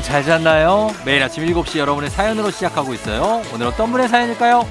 [0.00, 0.90] 여러분 잘 잤나요?
[1.04, 3.42] 매일 아침 7시 여러분의 사연으로 시작하고 있어요.
[3.52, 4.66] 오늘 어떤 분의 사연일까요?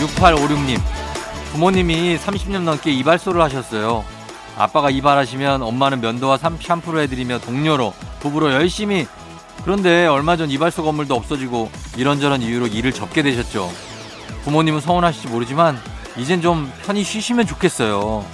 [0.00, 0.80] 6856님,
[1.52, 4.04] 부모님이 30년 넘게 이발소를 하셨어요.
[4.56, 9.06] 아빠가 이발하시면 엄마는 면도와 샴푸를 해드리며 동료로, 부부로 열심히.
[9.64, 13.70] 그런데 얼마 전 이발소 건물도 없어지고 이런저런 이유로 일을 접게 되셨죠.
[14.44, 15.78] 부모님은 서운하실지 모르지만
[16.18, 18.24] 이젠 좀 편히 쉬시면 좋겠어요.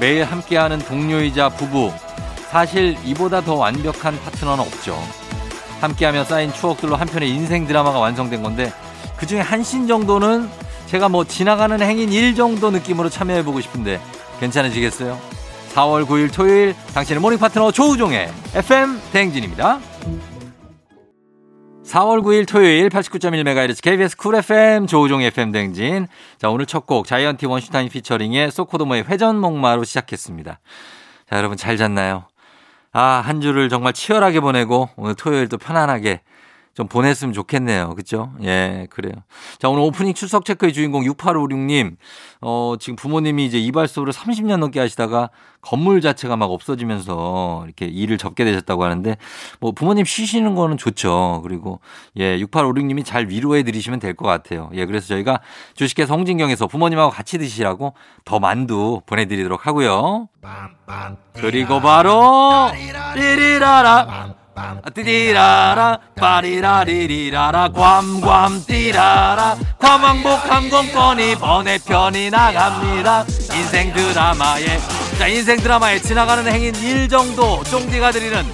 [0.00, 1.92] 매일 함께하는 동료이자 부부.
[2.50, 4.98] 사실 이보다 더 완벽한 파트너는 없죠.
[5.80, 8.72] 함께하며 쌓인 추억들로 한편의 인생 드라마가 완성된 건데
[9.16, 10.48] 그 중에 한 신 정도는
[10.94, 14.00] 제가 뭐 지나가는 행인 일 정도 느낌으로 참여해보고 싶은데
[14.38, 15.18] 괜찮으시겠어요?
[15.74, 19.80] 4월 9일 토요일 당신의 모닝 파트너 조우종의 FM 대행진입니다.
[21.84, 26.06] 4월 9일 토요일 89.1MHz KBS 쿨 FM 조우종의 FM 대행진.
[26.38, 30.60] 자, 오늘 첫 곡 자이언티 원슈타인 피처링의 소코도모의 회전 목마로 시작했습니다.
[31.28, 32.28] 자, 여러분 잘 잤나요?
[32.92, 36.20] 아, 한 주를 정말 치열하게 보내고 오늘 토요일도 편안하게
[36.74, 37.94] 좀 보냈으면 좋겠네요.
[37.94, 38.32] 그죠?
[38.42, 39.12] 예, 그래요.
[39.58, 41.96] 자, 오늘 오프닝 출석 체크의 주인공 6856님.
[42.40, 45.30] 어, 지금 부모님이 이제 이발소를 30년 넘게 하시다가
[45.62, 49.16] 건물 자체가 막 없어지면서 이렇게 일을 접게 되셨다고 하는데
[49.60, 51.40] 뭐 부모님 쉬시는 거는 좋죠.
[51.42, 51.80] 그리고
[52.18, 54.70] 예, 6856님이 잘 위로해 드리시면 될 것 같아요.
[54.74, 55.40] 예, 그래서 저희가
[55.74, 60.28] 주식회사 홍진경에서 부모님하고 같이 드시라고 더 만두 보내드리도록 하고요.
[61.34, 62.70] 그리고 바로
[63.14, 64.34] 띠리라라
[64.94, 69.56] 띠리라라 빠리라리리라라 괌괌 띠라라.
[69.78, 73.24] 괌왕복 항공권이 번외편이 나갑니다.
[73.54, 74.78] 인생 드라마에
[75.18, 78.44] 자 인생 드라마에 지나가는 행인 1 정도 쫑디가 드리는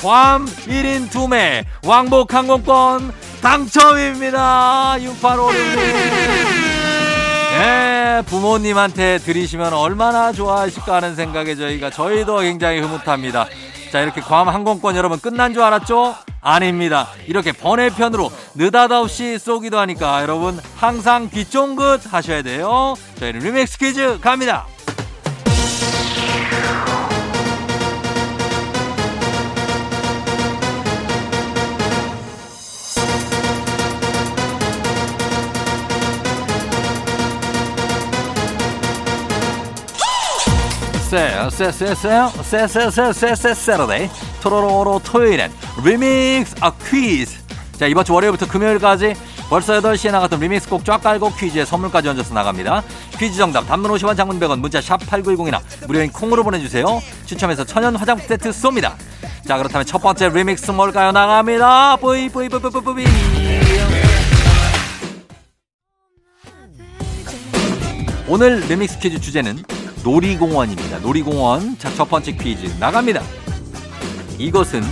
[0.00, 4.96] 괌 1인 2매 왕복 항공권 당첨입니다.
[4.98, 6.62] 6856님
[7.54, 13.46] 예, 부모님한테 드리시면 얼마나 좋아하실까 하는 생각에 저희가 저희도 굉장히 흐뭇합니다.
[13.92, 16.14] 자, 이렇게 괌 항공권 여러분 끝난 줄 알았죠?
[16.40, 17.08] 아닙니다.
[17.26, 22.94] 이렇게 번외편으로 느닷없이 쏘기도 하니까 여러분 항상 귀 쫑긋 하셔야 돼요.
[23.16, 24.64] 저희는 리믹스 퀴즈 갑니다.
[41.12, 44.08] 쎄쎄 쎄쎄쎄 쎄쎄쎄쎄쎄 Saturday
[44.40, 45.52] 토로로로 토요일엔
[45.84, 47.36] 리믹스 아 퀴즈
[47.76, 49.12] 자 이번 주 월요일부터 금요일까지
[49.50, 52.82] 벌써 8시에 나갔던 리믹스 곡 쫙 깔고 퀴즈에 선물까지 얹어서 나갑니다.
[53.18, 56.86] 퀴즈 정답 단문 50원 장문 100원 문자 샵 8910이나 무료인 콩으로 보내주세요.
[57.26, 58.94] 추첨해서 천연 화장품 세트 쏩니다.
[59.46, 61.12] 자 그렇다면 첫 번째 리믹스 뭘까요?
[61.12, 61.96] 나갑니다.
[61.96, 63.04] 뿌이 뿌이 뿌이 뿌이 뿌이
[68.26, 69.62] 오늘 리믹스 퀴즈 주제는
[70.02, 70.98] 놀이공원입니다.
[70.98, 71.78] 놀이공원.
[71.78, 73.22] 자, 첫 번째 퀴즈 나갑니다.
[74.38, 74.82] 이것은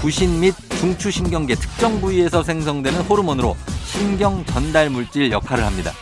[0.00, 5.92] 부신 및 중추신경계 특정 부위에서 생성되는 호르몬으로 신경 전달 물질 역할을 합니다.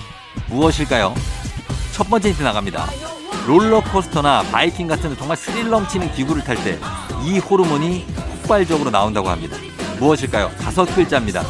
[0.49, 1.15] 무엇일까요?
[1.93, 2.87] 첫 번째 힌트 나갑니다.
[3.47, 6.79] 롤러코스터나 바이킹 같은 정말 스릴 넘치는 기구를 탈 때
[7.25, 8.05] 이 호르몬이
[8.43, 9.57] 폭발적으로 나온다고 합니다.
[9.99, 10.51] 무엇일까요?
[10.61, 11.43] 다섯 글자입니다.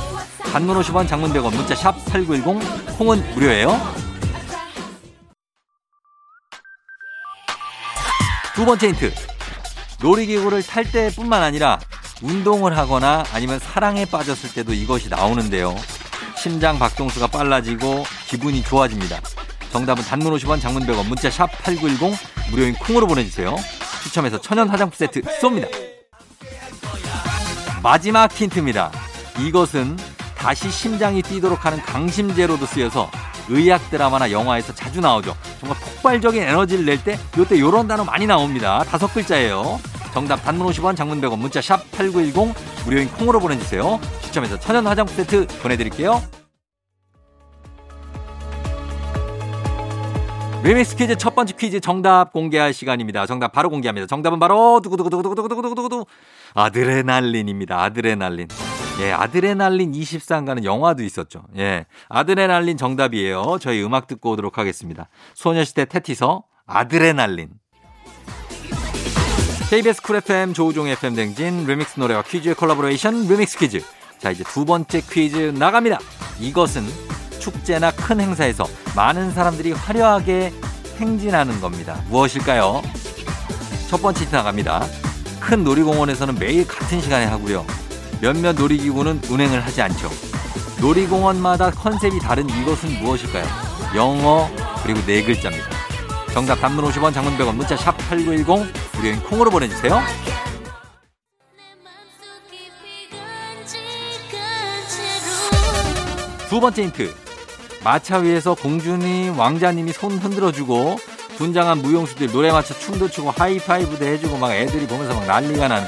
[0.52, 3.76] 단문 50원 장문 100원 문자 샵 8910 콩은 무료예요.
[8.54, 9.12] 두 번째 힌트.
[10.00, 11.80] 놀이기구를 탈 때뿐만 아니라
[12.22, 15.74] 운동을 하거나 아니면 사랑에 빠졌을 때도 이것이 나오는데요.
[16.36, 19.20] 심장 박동수가 빨라지고 기분이 좋아집니다.
[19.72, 22.16] 정답은 단문 50원 장문 100원 문자 샵 8910
[22.52, 23.56] 무료인 콩으로 보내주세요.
[24.04, 25.68] 추첨해서 천연 화장품 세트 쏩니다.
[27.82, 28.92] 마지막 힌트입니다.
[29.40, 29.98] 이것은
[30.36, 33.10] 다시 심장이 뛰도록 하는 강심제로도 쓰여서
[33.48, 35.36] 의학 드라마나 영화에서 자주 나오죠.
[35.58, 38.84] 정말 폭발적인 에너지를 낼 때 요때 요런 단어 많이 나옵니다.
[38.84, 39.80] 다섯 글자예요.
[40.12, 42.54] 정답 단문 50원 장문 100원 문자 샵 8910
[42.84, 43.98] 무료인 콩으로 보내주세요.
[44.20, 46.22] 추첨해서 천연 화장품 세트 보내드릴게요.
[50.62, 53.26] 리믹스 퀴즈 첫 번째 퀴즈 정답 공개할 시간입니다.
[53.26, 54.06] 정답 바로 공개합니다.
[54.06, 56.06] 정답은 바로 두구두구두구두구두구두구두구
[56.54, 57.82] 아드레날린입니다.
[57.82, 58.48] 아드레날린.
[59.00, 61.42] 예, 아드레날린 24인가는 영화도 있었죠.
[61.56, 63.58] 예, 아드레날린 정답이에요.
[63.60, 65.08] 저희 음악 듣고 오도록 하겠습니다.
[65.34, 67.50] 소녀시대 태티서 아드레날린.
[69.70, 73.80] KBS 쿨 FM 조우종 FM 댕진 리믹스 노래와 퀴즈의 콜라보레이션 리믹스 퀴즈.
[74.18, 75.98] 자, 이제 두 번째 퀴즈 나갑니다.
[76.38, 76.84] 이것은
[77.40, 78.64] 축제나 큰 행사에서
[78.94, 80.52] 많은 사람들이 화려하게
[80.98, 82.00] 행진하는 겁니다.
[82.08, 82.82] 무엇일까요?
[83.88, 84.84] 첫 번째 힌트 나갑니다.
[85.40, 87.66] 큰 놀이공원에서는 매일 같은 시간에 하고요.
[88.24, 90.08] 몇몇 놀이기구는 운행을 하지 않죠.
[90.80, 93.44] 놀이공원마다 컨셉이 다른 이것은 무엇일까요?
[93.94, 94.48] 영어
[94.82, 95.68] 그리고 네 글자입니다.
[96.32, 100.00] 정답 단문 50원 장문 100원 문자 샵 8910 우리 콩으로 보내주세요.
[106.48, 107.14] 두 번째 힌트.
[107.84, 110.96] 마차 위에서 공주님, 왕자님이 손 흔들어주고
[111.36, 115.84] 분장한 무용수들 노래 맞춰 춤도 추고 하이파이브도 해주고 막 애들이 보면서 막 난리가 난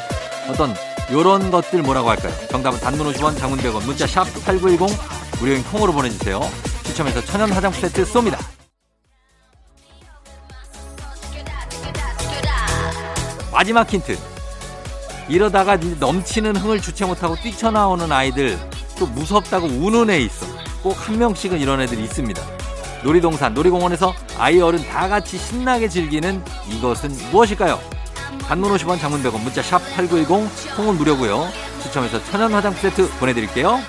[0.50, 0.74] 어떤
[1.12, 2.32] 요런 것들 뭐라고 할까요?
[2.50, 4.88] 정답은 단문 50원, 장문 100원, 문자 샵 8910
[5.40, 6.40] 무료인 콩으로 보내주세요.
[6.84, 8.38] 추첨해서 천연 화장품 세트 쏩니다.
[13.52, 14.18] 마지막 힌트.
[15.28, 18.58] 이러다가 넘치는 흥을 주체 못하고 뛰쳐나오는 아이들
[18.98, 20.46] 또 무섭다고 우는 애 있어.
[20.82, 22.40] 꼭 한 명씩은 이런 애들이 있습니다.
[23.02, 27.78] 놀이동산, 놀이공원에서 아이 어른 다 같이 신나게 즐기는 이것은 무엇일까요?
[28.48, 31.48] 단문 50원 장문 100원 문자 샵 8910 콩은 무료고요.
[31.82, 33.80] 추첨해서 천연 화장품 세트 보내드릴게요.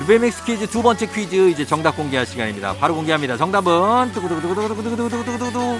[0.00, 2.74] 리믹스 퀴즈 두 번째 퀴즈 이제 정답 공개할 시간입니다.
[2.74, 3.36] 바로 공개합니다.
[3.36, 5.78] 정답은 두구두구두구두구두구두구두구두구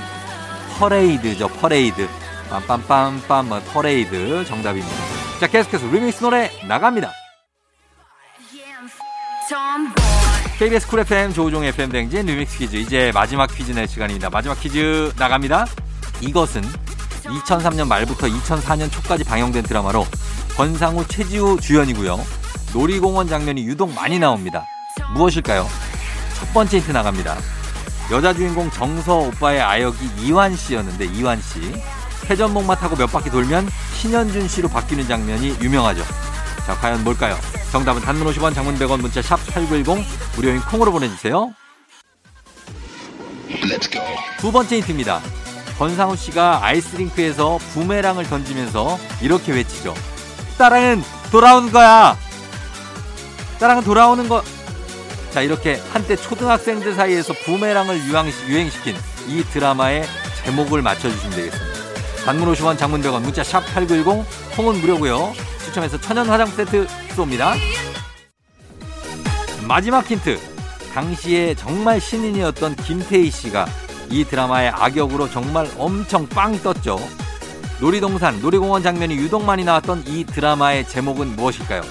[0.78, 1.49] 퍼레이드죠.
[1.49, 2.08] 퍼레이드.
[2.50, 4.96] 빰빰빰빰 뭐 퍼레이드 정답입니다.
[5.40, 7.12] 자 계속해서 리믹스 노래 나갑니다.
[10.58, 14.28] KBS 쿨 FM 조우종 FM 댕진 리믹스 퀴즈 이제 마지막 퀴즈 낼 시간입니다.
[14.31, 15.66] 마지막 퀴즈 나갑니다.
[16.20, 16.62] 이것은
[17.29, 20.07] 2003년 말부터 2004년 초까지 방영된 드라마로
[20.57, 22.19] 권상우, 최지우 주연이고요.
[22.73, 24.65] 놀이공원 장면이 유독 많이 나옵니다.
[25.15, 25.67] 무엇일까요?
[26.39, 27.37] 첫 번째 힌트 나갑니다.
[28.11, 31.61] 여자 주인공 정서 오빠의 아역이 이완 씨였는데 이완 씨.
[32.29, 36.03] 회전목마 타고 몇 바퀴 돌면 신현준 씨로 바뀌는 장면이 유명하죠.
[36.67, 37.37] 자, 과연 뭘까요?
[37.73, 40.05] 정답은 단문 50원, 장문 100원, 문자 샵 8910,
[40.37, 41.53] 무료인 콩으로 보내주세요.
[44.39, 45.21] 두 번째 힌트입니다.
[45.79, 49.95] 권상우 씨가 아이스링크에서 부메랑을 던지면서 이렇게 외치죠.
[50.59, 52.17] 따랑은 돌아오는 거야!
[53.61, 54.43] 따랑은 돌아오는 거.
[55.31, 58.01] 자, 이렇게 한때 초등학생들 사이에서 부메랑을
[58.49, 58.97] 유행시킨
[59.29, 60.05] 이 드라마의
[60.45, 61.79] 제목을 맞춰주시면 되겠습니다.
[62.25, 65.33] 단문 50원, 장문 100원, 문자 샵 8910, 콩은 무료고요.
[65.65, 67.55] 추첨해서 천연 화장 세트 쏩니다.
[69.67, 70.39] 마지막 힌트.
[70.93, 73.67] 당시에 정말 신인이었던 김태희 씨가
[74.10, 76.99] 이 드라마의 악역으로 정말 엄청 빵 떴죠.
[77.81, 81.82] 놀이동산, 놀이공원 장면이 유독 많이 나왔던 이 드라마의 제목은 무엇일까요?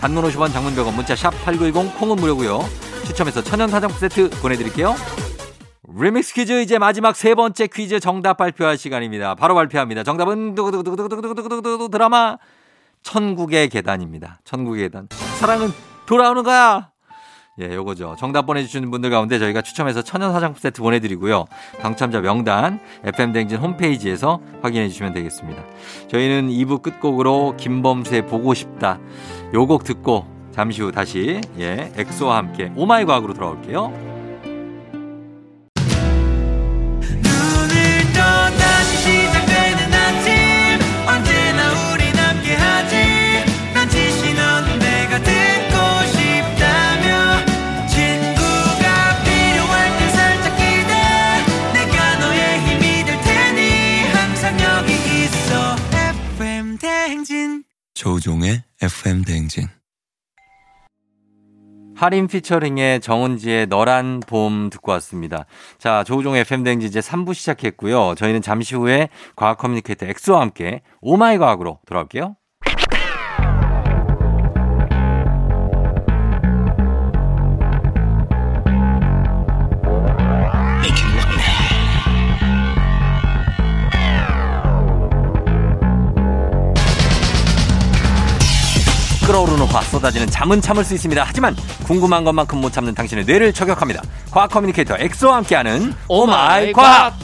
[0.00, 2.60] 단문 50원, 장문 100원, 문자 샵 8910, 콩은 무료고요.
[3.06, 4.94] 추첨해서 천연 화장품 세트 보내드릴게요.
[5.94, 9.34] 리믹스 퀴즈 이제 마지막 세 번째 퀴즈 정답 발표할 시간입니다.
[9.34, 10.02] 바로 발표합니다.
[10.04, 12.38] 정답은 두구두구두구두구두구두구 드라마
[13.02, 14.40] 천국의 계단입니다.
[14.44, 15.08] 천국의 계단.
[15.38, 15.72] 사랑은
[16.06, 16.91] 돌아오는 거야.
[17.60, 18.16] 예, 요거죠.
[18.18, 21.44] 정답 보내주시는 분들 가운데 저희가 추첨해서 천연 화장품 세트 보내드리고요.
[21.80, 25.62] 당첨자 명단 FM댕진 홈페이지에서 확인해 주시면 되겠습니다.
[26.08, 28.98] 저희는 2부 끝곡으로 김범수의 보고 싶다.
[29.52, 34.21] 요곡 듣고 잠시 후 다시 예, 엑소와 함께 오마이 과학으로 돌아올게요.
[58.22, 59.66] 조우종의 FM 대행진.
[61.96, 65.44] 하림 피처링의 정은지의 너란 봄 듣고 왔습니다.
[65.78, 68.14] 자, 조우종 FM 대행진 이제 3부 시작했고요.
[68.14, 72.36] 저희는 잠시 후에 과학 커뮤니케이터 엑소와 함께 오마이 과학으로 돌아올게요.
[89.22, 91.22] 끓어오르는 화 쏟아지는 잠은 참을 수 있습니다.
[91.26, 94.02] 하지만 궁금한 것만큼 못 참는 당신의 뇌를 저격합니다.
[94.30, 97.14] 과학 커뮤니케이터 엑소와 함께하는 오마이 과학.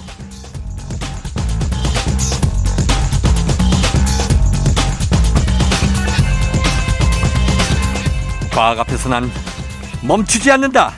[8.52, 9.30] 과학 앞에서 난
[10.02, 10.92] 멈추지 않는다.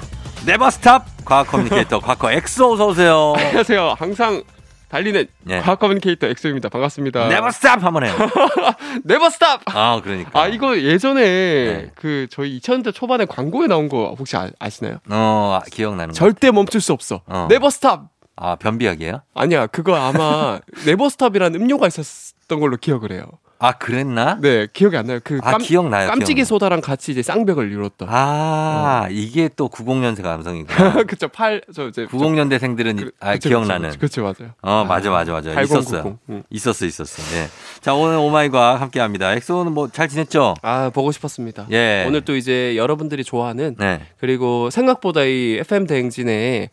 [0.46, 3.34] Never stop 과학 커뮤니케이터 과커 엑소 어서 오세요.
[3.36, 3.96] 안녕하세요.
[3.98, 4.42] 항상
[4.90, 5.60] 달리는 네.
[5.60, 6.68] 과학 커뮤니케이터 엑소입니다.
[6.68, 7.28] 반갑습니다.
[7.28, 8.12] Never stop 한번 해요.
[9.04, 9.62] Never stop.
[9.66, 10.30] 아, 그러니까.
[10.38, 11.90] 아, 이거 예전에 네.
[11.94, 16.12] 그 저희 2000년대 초반에 광고에 나온 거 혹시 아, 시나요 어, 기억나는 거.
[16.14, 17.22] 절대 멈출 수 없어.
[17.26, 17.46] 어.
[17.48, 18.08] Never stop.
[18.34, 19.22] 아, 변비약이에요?
[19.34, 19.68] 아니야.
[19.68, 23.24] 그거 아마 Never stop이라는 음료가 있었던 걸로 기억을 해요.
[23.62, 24.38] 아, 그랬나?
[24.40, 25.20] 네, 기억이 안 나요.
[25.22, 26.08] 그 아, 깜, 기억나요.
[26.08, 26.44] 깜찍이 기억나요.
[26.46, 28.08] 소다랑 같이 이제 쌍벽을 이뤘던.
[28.10, 31.02] 아, 이게 또 90년생 감성이구나.
[31.04, 32.06] 그쵸, 팔, 저 이제.
[32.06, 33.90] 90년대생들은 그- 아, 그쵸, 기억나는.
[33.90, 34.52] 그쵸, 그쵸, 맞아요.
[34.62, 35.50] 어, 맞아, 맞아, 맞아.
[35.52, 35.82] 8090.
[35.82, 36.18] 있었어요.
[36.30, 36.42] 응.
[36.48, 37.36] 있었어, 있었어.
[37.36, 37.48] 예.
[37.82, 39.34] 자, 오늘 오마이과 함께 합니다.
[39.34, 40.54] 엑소는 뭐 잘 지냈죠?
[40.62, 41.66] 아, 보고 싶었습니다.
[41.70, 42.04] 예.
[42.08, 44.00] 오늘 또 이제 여러분들이 좋아하는 네.
[44.18, 46.70] 그리고 생각보다 이 FM 대행진에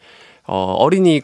[0.50, 1.22] 어, 어린이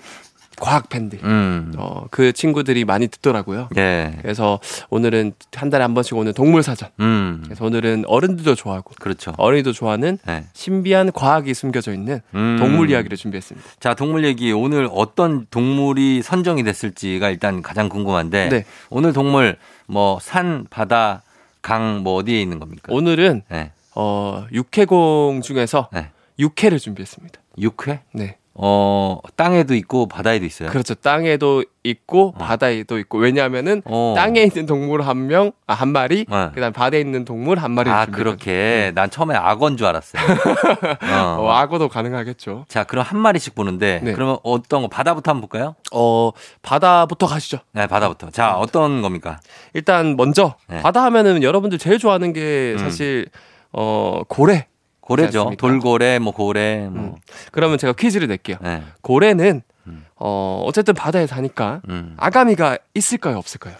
[0.60, 1.74] 과학 팬들 음.
[1.78, 3.70] 어, 그 친구들이 많이 듣더라고요.
[3.78, 4.18] 예.
[4.22, 6.90] 그래서 오늘은 한 달에 한 번씩 오는 동물 사전.
[7.00, 7.42] 음.
[7.46, 9.34] 그래서 오늘은 어른들도 좋아하고 그렇죠.
[9.38, 10.46] 어린이도 좋아하는 네.
[10.54, 12.58] 신비한 과학이 숨겨져 있는 음.
[12.60, 13.68] 동물 이야기를 준비했습니다.
[13.80, 18.66] 자, 동물 얘기 오늘 어떤 동물이 선정이 됐을지가 일단 가장 궁금한데 네.
[18.90, 19.58] 오늘 동물
[19.88, 21.24] 뭐 산, 바다,
[21.62, 22.94] 강 뭐 어디에 있는 겁니까?
[22.94, 23.72] 오늘은 네.
[23.96, 26.10] 어, 육해공 중에서 네.
[26.40, 27.40] 육해를 준비했습니다.
[27.60, 28.02] 육회?
[28.14, 28.38] 네.
[28.56, 30.70] 어, 땅에도 있고 바다에도 있어요.
[30.70, 30.94] 그렇죠.
[30.94, 34.14] 땅에도 있고 바다에도 있고 왜냐하면은 어.
[34.16, 36.50] 땅에 있는 동물 한 명, 아, 한 마리, 네.
[36.54, 37.90] 그다음 바다에 있는 동물 한 마리.
[37.90, 38.92] 아, 그렇게.
[38.94, 40.22] 난 처음에 악어인 줄 알았어요.
[41.02, 41.42] 어.
[41.42, 42.66] 어, 악어도 가능하겠죠.
[42.68, 44.14] 자, 그럼 한 마리씩 보는데 네.
[44.14, 45.76] 그러면 어떤 거 바다부터 한번 볼까요?
[45.92, 46.32] 어,
[46.62, 47.58] 바다부터 가시죠.
[47.72, 48.30] 네, 바다부터.
[48.30, 49.40] 자, 어떤 겁니까?
[49.74, 50.80] 일단 먼저 네.
[50.82, 53.28] 바다 하면은 여러분들 제일 좋아하는 게 사실
[53.72, 54.68] 어, 고래.
[55.06, 55.40] 고래죠.
[55.40, 55.60] 않습니까?
[55.60, 57.04] 돌고래, 뭐 고래, 뭐.
[57.04, 57.16] 음.
[57.52, 58.58] 그러면 제가 퀴즈를 낼게요.
[58.62, 58.84] 네.
[59.02, 60.06] 고래는 음.
[60.16, 62.16] 어, 어쨌든 바다에 사니까 음.
[62.18, 63.76] 아가미가 있을까요, 없을까요?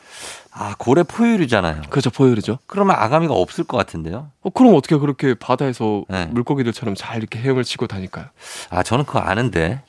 [0.52, 1.84] 아, 고래 포유류잖아요.
[1.90, 2.60] 그렇죠, 포유류죠.
[2.68, 4.30] 그러면 아가미가 없을 것 같은데요?
[4.42, 6.26] 어, 그럼 어떻게 그렇게 바다에서 네.
[6.28, 8.26] 물고기들처럼 잘 이렇게 헤엄을 치고 다닐까요?
[8.70, 9.82] 아, 저는 그거 아는데.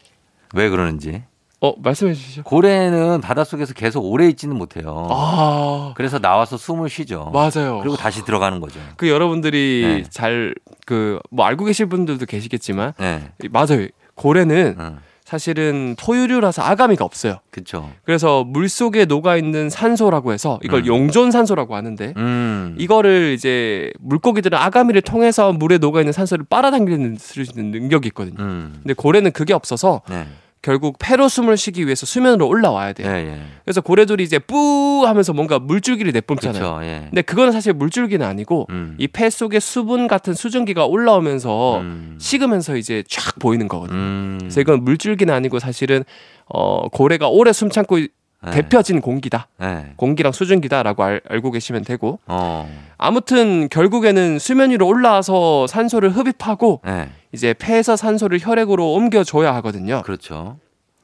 [0.55, 1.25] 왜 그러는지.
[1.61, 2.43] 어, 말씀해 주시죠.
[2.43, 5.09] 고래는 바닷속에서 계속 오래 있지는 못해요.
[5.11, 7.31] 아, 그래서 나와서 숨을 쉬죠.
[7.33, 7.81] 맞아요.
[7.81, 8.81] 그리고 다시 들어가는 거죠.
[8.97, 10.11] 그 여러분들이 네.
[10.11, 13.31] 잘그 뭐 알고 계실 분들도 계시겠지만 네.
[13.51, 13.87] 맞아요.
[14.15, 14.99] 고래는 응.
[15.25, 17.39] 사실은 포유류라서 아가미가 없어요.
[17.51, 17.91] 그쵸.
[18.05, 20.87] 그래서 물 속에 녹아 있는 산소라고 해서 이걸 음.
[20.87, 22.77] 용존 산소라고 하는데 음.
[22.79, 27.17] 이거를 이제 물고기들은 아가미를 통해서 물에 녹아 있는 산소를 빨아당기는
[27.55, 28.37] 능력이 있거든요.
[28.39, 28.75] 음.
[28.83, 30.27] 근데 고래는 그게 없어서 네.
[30.65, 33.11] 결국 폐로 숨을 쉬기 위해서 수면으로 올라와야 예, 돼요.
[33.11, 33.39] 예.
[33.67, 36.77] 그래서 고래들이 이제 뿌 하면서 뭔가 물줄기를 내뿜잖아요.
[36.77, 36.81] 그쵸.
[36.85, 37.01] 예.
[37.11, 38.97] 근데 그거는 사실 물줄기는 아니고 음.
[38.99, 42.17] 이폐 속에 수분 같은 수증기가 올라오면서 음.
[42.19, 43.99] 식으면서 이제 쫙 보이는 거거든요.
[43.99, 44.37] 음.
[44.41, 46.03] 그래서 이건 물줄기는 아니고 사실은
[46.47, 47.99] 어 고래가 오래 숨 참고
[48.45, 48.51] 네.
[48.51, 49.49] 데펴진 공기다.
[49.59, 49.93] 네.
[49.97, 52.69] 공기랑 수증기다라고 알, 알고 계시면 되고 어.
[52.99, 57.11] 아무튼 결국에는 수면 위로 올라와서 산소를 흡입하고 네.
[57.33, 60.03] 이제 폐에서 산소를 혈액으로 옮겨줘야 하거든요.
[60.03, 60.59] 그렇죠.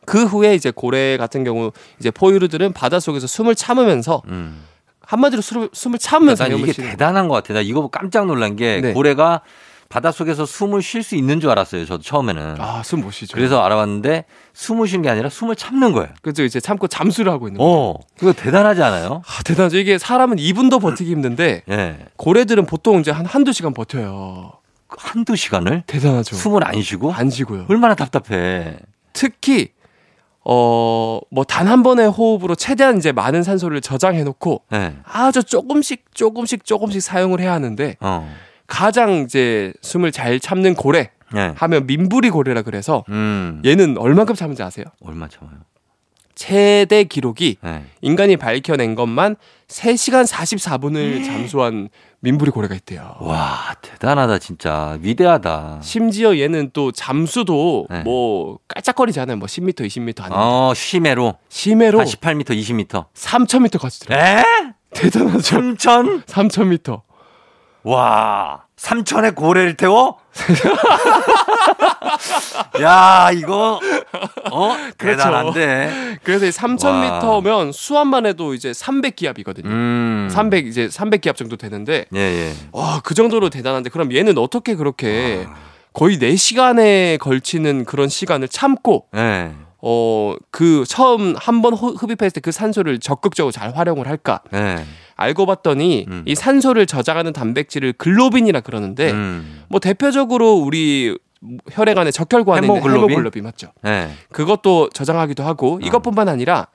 [0.06, 4.64] 그 후에 이제 고래 같은 경우 이제 포유류들은 바닷속에서 숨을 참으면서 음.
[5.00, 7.54] 한마디로 숨을, 숨을 참으면서 난 이게 대단한 것 같아.
[7.54, 8.92] 나 이거 깜짝 놀란 게 네.
[8.92, 9.42] 고래가
[10.00, 11.84] 바닷속에서 숨을 쉴 수 있는 줄 알았어요.
[11.84, 12.54] 저도 처음에는.
[12.60, 13.34] 아, 숨 못 쉬죠.
[13.36, 16.08] 그래서 알아봤는데 숨을 쉬는 게 아니라 숨을 참는 거예요.
[16.22, 17.72] 그죠 이제 참고 잠수를 하고 있는 거예요.
[17.72, 17.94] 어.
[18.16, 19.22] 그거 대단하지 않아요?
[19.26, 19.78] 아, 대단하죠.
[19.78, 21.98] 이게 사람은 2분도 버티기 힘든데 예.
[22.16, 24.52] 고래들은 보통 이제 한 한두 시간 버텨요.
[24.88, 26.36] 한두 시간을 대단하죠.
[26.36, 27.66] 숨을 안 쉬고 안 쉬고요.
[27.68, 28.76] 얼마나 답답해.
[29.12, 29.70] 특히
[30.44, 34.94] 어 뭐 단 한 번의 호흡으로 최대한 이제 많은 산소를 저장해 놓고 예.
[35.04, 38.32] 아주 조금씩 조금씩 조금씩 사용을 해야 하는데 어.
[38.70, 41.52] 가장 이제 숨을 잘 참는 고래 예.
[41.56, 43.60] 하면 민부리 고래라 그래서 음.
[43.64, 44.86] 얘는 얼만큼 참는지 아세요?
[45.04, 45.56] 얼마 참아요?
[46.36, 47.82] 최대 기록이 예.
[48.00, 49.36] 인간이 밝혀낸 것만
[49.68, 51.88] 3시간 44분을 잠수한
[52.20, 53.16] 민부리 고래가 있대요.
[53.20, 54.96] 와, 대단하다 진짜.
[55.00, 55.80] 위대하다.
[55.82, 58.02] 심지어 얘는 또 잠수도 네.
[58.02, 59.36] 뭐 깔짝거리잖아요.
[59.36, 63.06] 뭐 10m, 20m 아니 어, 심해로 심해로 한 18m, 20m.
[63.14, 64.38] 3,000m 가지더라고요.
[64.38, 64.42] 에?
[64.94, 65.56] 대단하죠.
[65.60, 66.24] 3천?
[66.24, 67.02] 3,000m.
[67.82, 70.18] 와, 3천에 고래를 태워?
[72.82, 73.80] 야, 이거
[74.50, 74.76] 어?
[74.96, 75.18] 그렇죠.
[75.18, 76.18] 대단한데.
[76.22, 79.64] 그래서 이 3,000m면 수압만 해도 이제 300기압이거든요.
[79.66, 80.28] 음.
[80.30, 82.52] 300 이제 300기압 정도 되는데 예, 예.
[82.72, 85.54] 와, 그 정도로 대단한데 그럼 얘는 어떻게 그렇게 아.
[85.92, 89.52] 거의 4시간에 걸치는 그런 시간을 참고 예.
[89.82, 94.40] 어, 그 처음 한 번 흡입했을 때 그 산소를 적극적으로 잘 활용을 할까?
[94.54, 94.84] 예.
[95.20, 96.22] 알고 봤더니 음.
[96.26, 99.62] 이 산소를 저장하는 단백질을 글로빈이라 그러는데 음.
[99.68, 101.16] 뭐 대표적으로 우리
[101.70, 103.10] 혈액 안에 적혈구 안에 있는 헤모글로빈?
[103.10, 103.68] 헤모글로빈 맞죠?
[103.86, 104.10] 예.
[104.32, 106.68] 그것도 저장하기도 하고 이것뿐만 아니라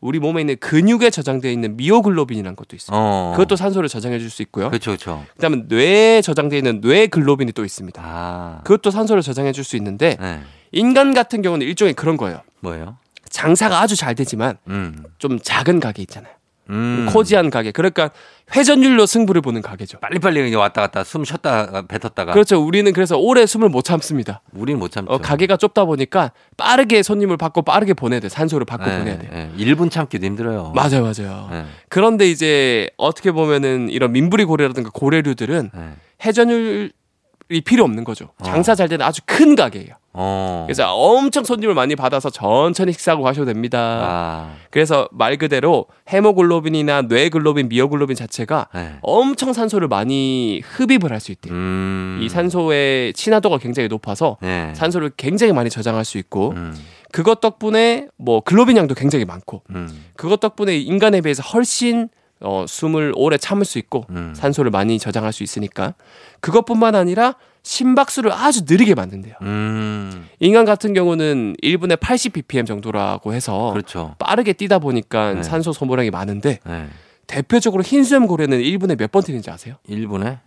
[0.00, 2.96] 우리 몸에 있는 근육에 저장되어 있는 미오글로빈이라는 것도 있어요.
[2.98, 3.32] 어.
[3.36, 4.68] 그것도 산소를 저장해 줄 수 있고요.
[4.68, 5.24] 그렇죠, 그렇죠.
[5.36, 8.02] 그다음에 뇌에 저장되어 있는 뇌글로빈이 또 있습니다.
[8.04, 8.60] 아.
[8.64, 10.40] 그것도 산소를 저장해 줄 수 있는데 예.
[10.72, 12.40] 인간 같은 경우는 일종의 그런 거예요.
[12.60, 12.96] 뭐예요?
[13.30, 15.04] 장사가 아주 잘 되지만 음.
[15.18, 16.32] 좀 작은 가게 있잖아요.
[16.70, 17.06] 음.
[17.10, 17.70] 코지한 가게.
[17.70, 18.10] 그러니까
[18.54, 19.98] 회전율로 승부를 보는 가게죠.
[20.00, 22.32] 빨리빨리 왔다 갔다 숨 쉬었다가 뱉었다가.
[22.32, 22.60] 그렇죠.
[22.64, 24.42] 우리는 그래서 오래 숨을 못 참습니다.
[24.52, 25.12] 우리는 못 참죠.
[25.12, 28.28] 어, 가게가 좁다 보니까 빠르게 손님을 받고 빠르게 보내야 돼.
[28.28, 29.28] 산소를 받고 네, 보내야 돼.
[29.28, 29.50] 네.
[29.58, 30.72] 1분 참기도 힘들어요.
[30.74, 31.48] 맞아요, 맞아요.
[31.50, 31.64] 네.
[31.88, 35.90] 그런데 이제 어떻게 보면은 이런 민부리 고래라든가 고래류들은 네.
[36.24, 38.26] 회전율이 필요 없는 거죠.
[38.38, 38.44] 어.
[38.44, 39.94] 장사 잘 되는 아주 큰 가게예요.
[40.14, 40.64] 어.
[40.66, 43.78] 그래서 엄청 손님을 많이 받아서 천천히 식사하고 가셔도 됩니다.
[43.78, 44.54] 아.
[44.70, 48.96] 그래서 말 그대로 헤모글로빈이나 뇌글로빈, 미오글로빈 자체가 네.
[49.02, 51.54] 엄청 산소를 많이 흡입을 할 수 있대요.
[51.54, 52.18] 음.
[52.20, 54.72] 이 산소의 친화도가 굉장히 높아서 네.
[54.74, 56.74] 산소를 굉장히 많이 저장할 수 있고 음.
[57.12, 59.88] 그것 덕분에 뭐 글로빈 양도 굉장히 많고 음.
[60.16, 62.08] 그것 덕분에 인간에 비해서 훨씬
[62.42, 64.32] 어, 숨을 오래 참을 수 있고 음.
[64.36, 65.94] 산소를 많이 저장할 수 있으니까
[66.40, 69.34] 그것뿐만 아니라 심박수를 아주 느리게 만든대요.
[69.42, 70.28] 음.
[70.40, 74.16] 인간 같은 경우는 1분에 80 ppm 정도라고 해서 그렇죠.
[74.18, 75.42] 빠르게 뛰다 보니까 네.
[75.44, 76.86] 산소 소모량이 많은데 네.
[77.28, 79.76] 대표적으로 흰수염 고래는 1분에 몇 번 뛰는지 아세요?
[79.88, 80.38] 1분에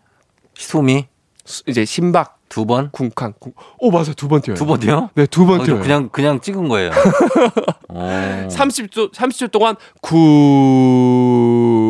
[0.55, 1.05] 숨이
[1.45, 2.89] 수- 이제 심박, 두 번?
[2.91, 3.53] 쿵쾅, 쿵.
[3.79, 4.55] 오 맞아 두번 뛰어요.
[4.57, 5.09] 두 번 뛰어?
[5.15, 5.81] 네, 두번 어, 저 뛰어요.
[5.81, 6.91] 그냥 그냥 찍은 거예요.
[7.89, 8.47] 어.
[8.49, 11.85] 30초 30초 동안 구 아,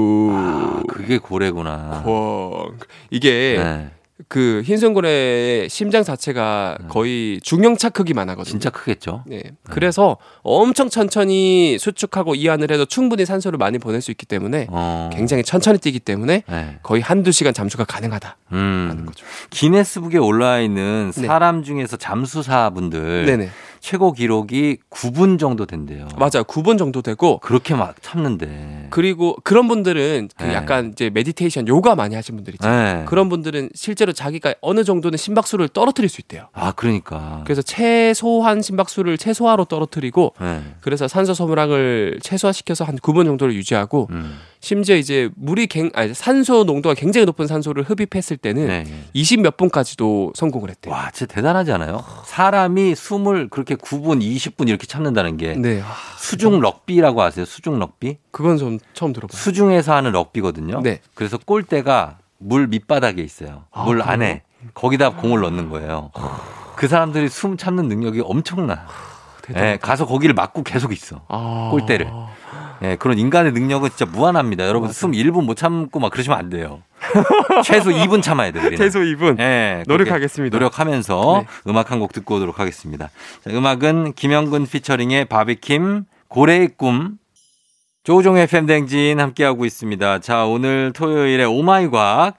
[0.87, 2.03] 그게 고래구나.
[2.03, 2.77] 쿵.
[3.09, 3.89] 이게 네.
[4.29, 8.49] 그 흰수염고래의 심장 자체가 거의 중형차 크기만 하거든요.
[8.49, 9.23] 진짜 크겠죠.
[9.27, 9.43] 네.
[9.69, 15.09] 그래서 엄청 천천히 수축하고 이완을 해도 충분히 산소를 많이 보낼 수 있기 때문에 어.
[15.13, 16.79] 굉장히 천천히 뛰기 때문에 네.
[16.81, 19.05] 거의 한두 시간 잠수가 가능하다라는 음.
[19.05, 19.25] 거죠.
[19.49, 21.27] 기네스북에 올라와 있는 네.
[21.27, 23.49] 사람 중에서 잠수사분들 네네.
[23.85, 26.07] 최고 기록이 9분 정도 된대요.
[26.17, 26.43] 맞아요.
[26.45, 28.87] 9분 정도 되고 그렇게 막 참는데.
[28.89, 30.55] 그리고 그런 분들은 그 네.
[30.55, 33.01] 약간 이제 meditation 요가 많이 하신 분들 있잖아요.
[33.01, 33.05] 네.
[33.05, 36.47] 그런 분들은 실제로 자기가 어느 정도는 심박수를 떨어뜨릴 수 있대요.
[36.53, 37.43] 아, 그러니까.
[37.45, 40.63] 그래서 최소한 심박수를 최소화로 떨어뜨리고 네.
[40.81, 44.39] 그래서 산소 소모량을 최소화시켜서 한 9분 정도를 유지하고 음.
[44.65, 48.83] 심지어 이제 물이 갱, 아니, 산소 농도가 굉장히 높은 산소를 흡입했을 때는 네.
[48.83, 49.03] 네.
[49.13, 50.91] 20몇 분까지도 성공을 했대요.
[50.91, 52.03] 와, 진짜 대단하지 않아요?
[52.25, 57.45] 사람이 숨을 그렇게 9분, 20분 이렇게 참는다는 게 네, 아, 수중 럭비라고 아세요?
[57.45, 58.17] 수중 럭비?
[58.31, 59.37] 그건 좀 처음 들어봐요.
[59.39, 60.81] 수중에서 하는 럭비거든요.
[60.81, 60.99] 네.
[61.13, 63.65] 그래서 골대가 물 밑바닥에 있어요.
[63.69, 64.01] 아, 물?
[64.01, 64.41] 안에
[64.73, 66.09] 거기다 공을 넣는 거예요.
[66.75, 68.87] 그 사람들이 숨 참는 능력이 엄청나.
[69.43, 69.73] 대단하다.
[69.73, 71.21] 예, 가서 거기를 막고 계속 있어.
[71.27, 72.09] 아, 골대를.
[72.81, 74.63] 예, 그런 인간의 능력은 진짜 무한합니다.
[74.67, 74.93] 여러분 맞아요.
[74.93, 76.81] 숨 1분 못 참고 막 그러시면 안 돼요.
[77.63, 78.63] 최소 2분 참아야 돼요.
[78.63, 78.77] 우리는.
[78.77, 79.39] 최소 2분.
[79.39, 80.55] 예, 그렇게 노력하겠습니다.
[80.57, 81.69] 노력하면서 네.
[81.71, 83.09] 음악 한 곡 듣고 오도록 하겠습니다.
[83.43, 87.17] 자, 음악은 김영근 피처링의 바비킴 고래의 꿈
[88.03, 90.19] 조우종의 FM대행진 함께하고 있습니다.
[90.19, 92.37] 자, 오늘 토요일에 오마이 과학.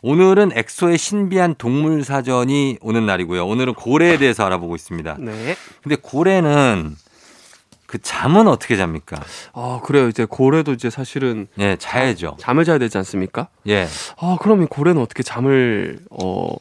[0.00, 3.44] 오늘은 엑소의 신비한 동물 사전이 오는 날이고요.
[3.44, 5.16] 오늘은 고래에 대해서 알아보고 있습니다.
[5.18, 5.56] 네.
[5.82, 6.94] 근데 고래는
[7.88, 9.16] 그 잠은 어떻게 잡니까?
[9.54, 10.08] 아, 그래요.
[10.08, 12.36] 이제 고래도 이제 사실은 예, 자야죠.
[12.38, 13.48] 잠을 자야 되지 않습니까?
[13.66, 13.86] 예.
[14.20, 16.54] 아, 그러면 고래는 어떻게 잠을 어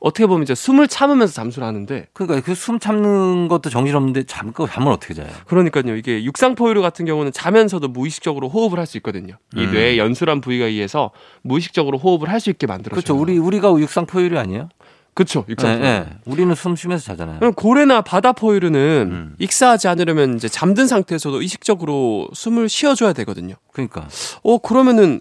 [0.00, 4.66] 어떻게 보면 이제 숨을 참으면서 잠수를 하는데 그러니까 그 숨 참는 것도 정신없는데 잠, 그
[4.68, 5.28] 잠은 어떻게 자요?
[5.46, 5.94] 그러니까요.
[5.96, 9.36] 이게 육상포유류 같은 경우는 자면서도 무의식적으로 호흡을 할 수 있거든요.
[9.54, 9.72] 이 음.
[9.72, 13.00] 뇌의 연수란 부위가 의해서 무의식적으로 호흡을 할 수 있게 만들어줘요.
[13.00, 13.16] 그렇죠.
[13.16, 14.68] 우리 우리가 육상 포유류 아니에요?
[15.14, 15.44] 그렇죠.
[15.48, 15.84] 육상포유.
[15.84, 16.06] 예, 예.
[16.24, 17.52] 우리는 숨 쉬면서 자잖아요.
[17.52, 19.36] 고래나 바다 포유류는 음.
[19.38, 23.54] 익사하지 않으려면 이제 잠든 상태에서도 의식적으로 숨을 쉬어줘야 되거든요.
[23.72, 24.08] 그러니까.
[24.42, 25.20] 어 그러면은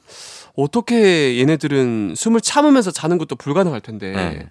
[0.56, 4.50] 어떻게 얘네들은 숨을 참으면서 자는 것도 불가능할 텐데 네.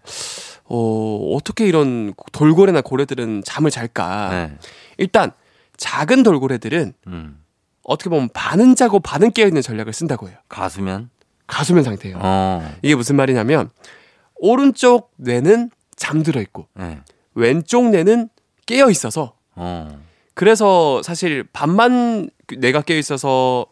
[0.64, 4.28] 어 어떻게 이런 돌고래나 고래들은 잠을 잘까?
[4.30, 4.56] 네.
[4.98, 5.32] 일단
[5.76, 7.38] 작은 돌고래들은 음.
[7.82, 10.36] 어떻게 보면 반은 자고 반은 깨어 있는 전략을 쓴다고 해요.
[10.48, 11.10] 가수면
[11.48, 12.18] 가수면 상태예요.
[12.20, 12.74] 어.
[12.82, 13.70] 이게 무슨 말이냐면
[14.42, 16.98] 오른쪽 뇌는 잠들어 있고 네.
[17.34, 18.28] 왼쪽 뇌는
[18.66, 20.00] 깨어 있어서 어.
[20.34, 22.28] 그래서 사실 반만
[22.58, 23.66] 뇌가 깨어 있어서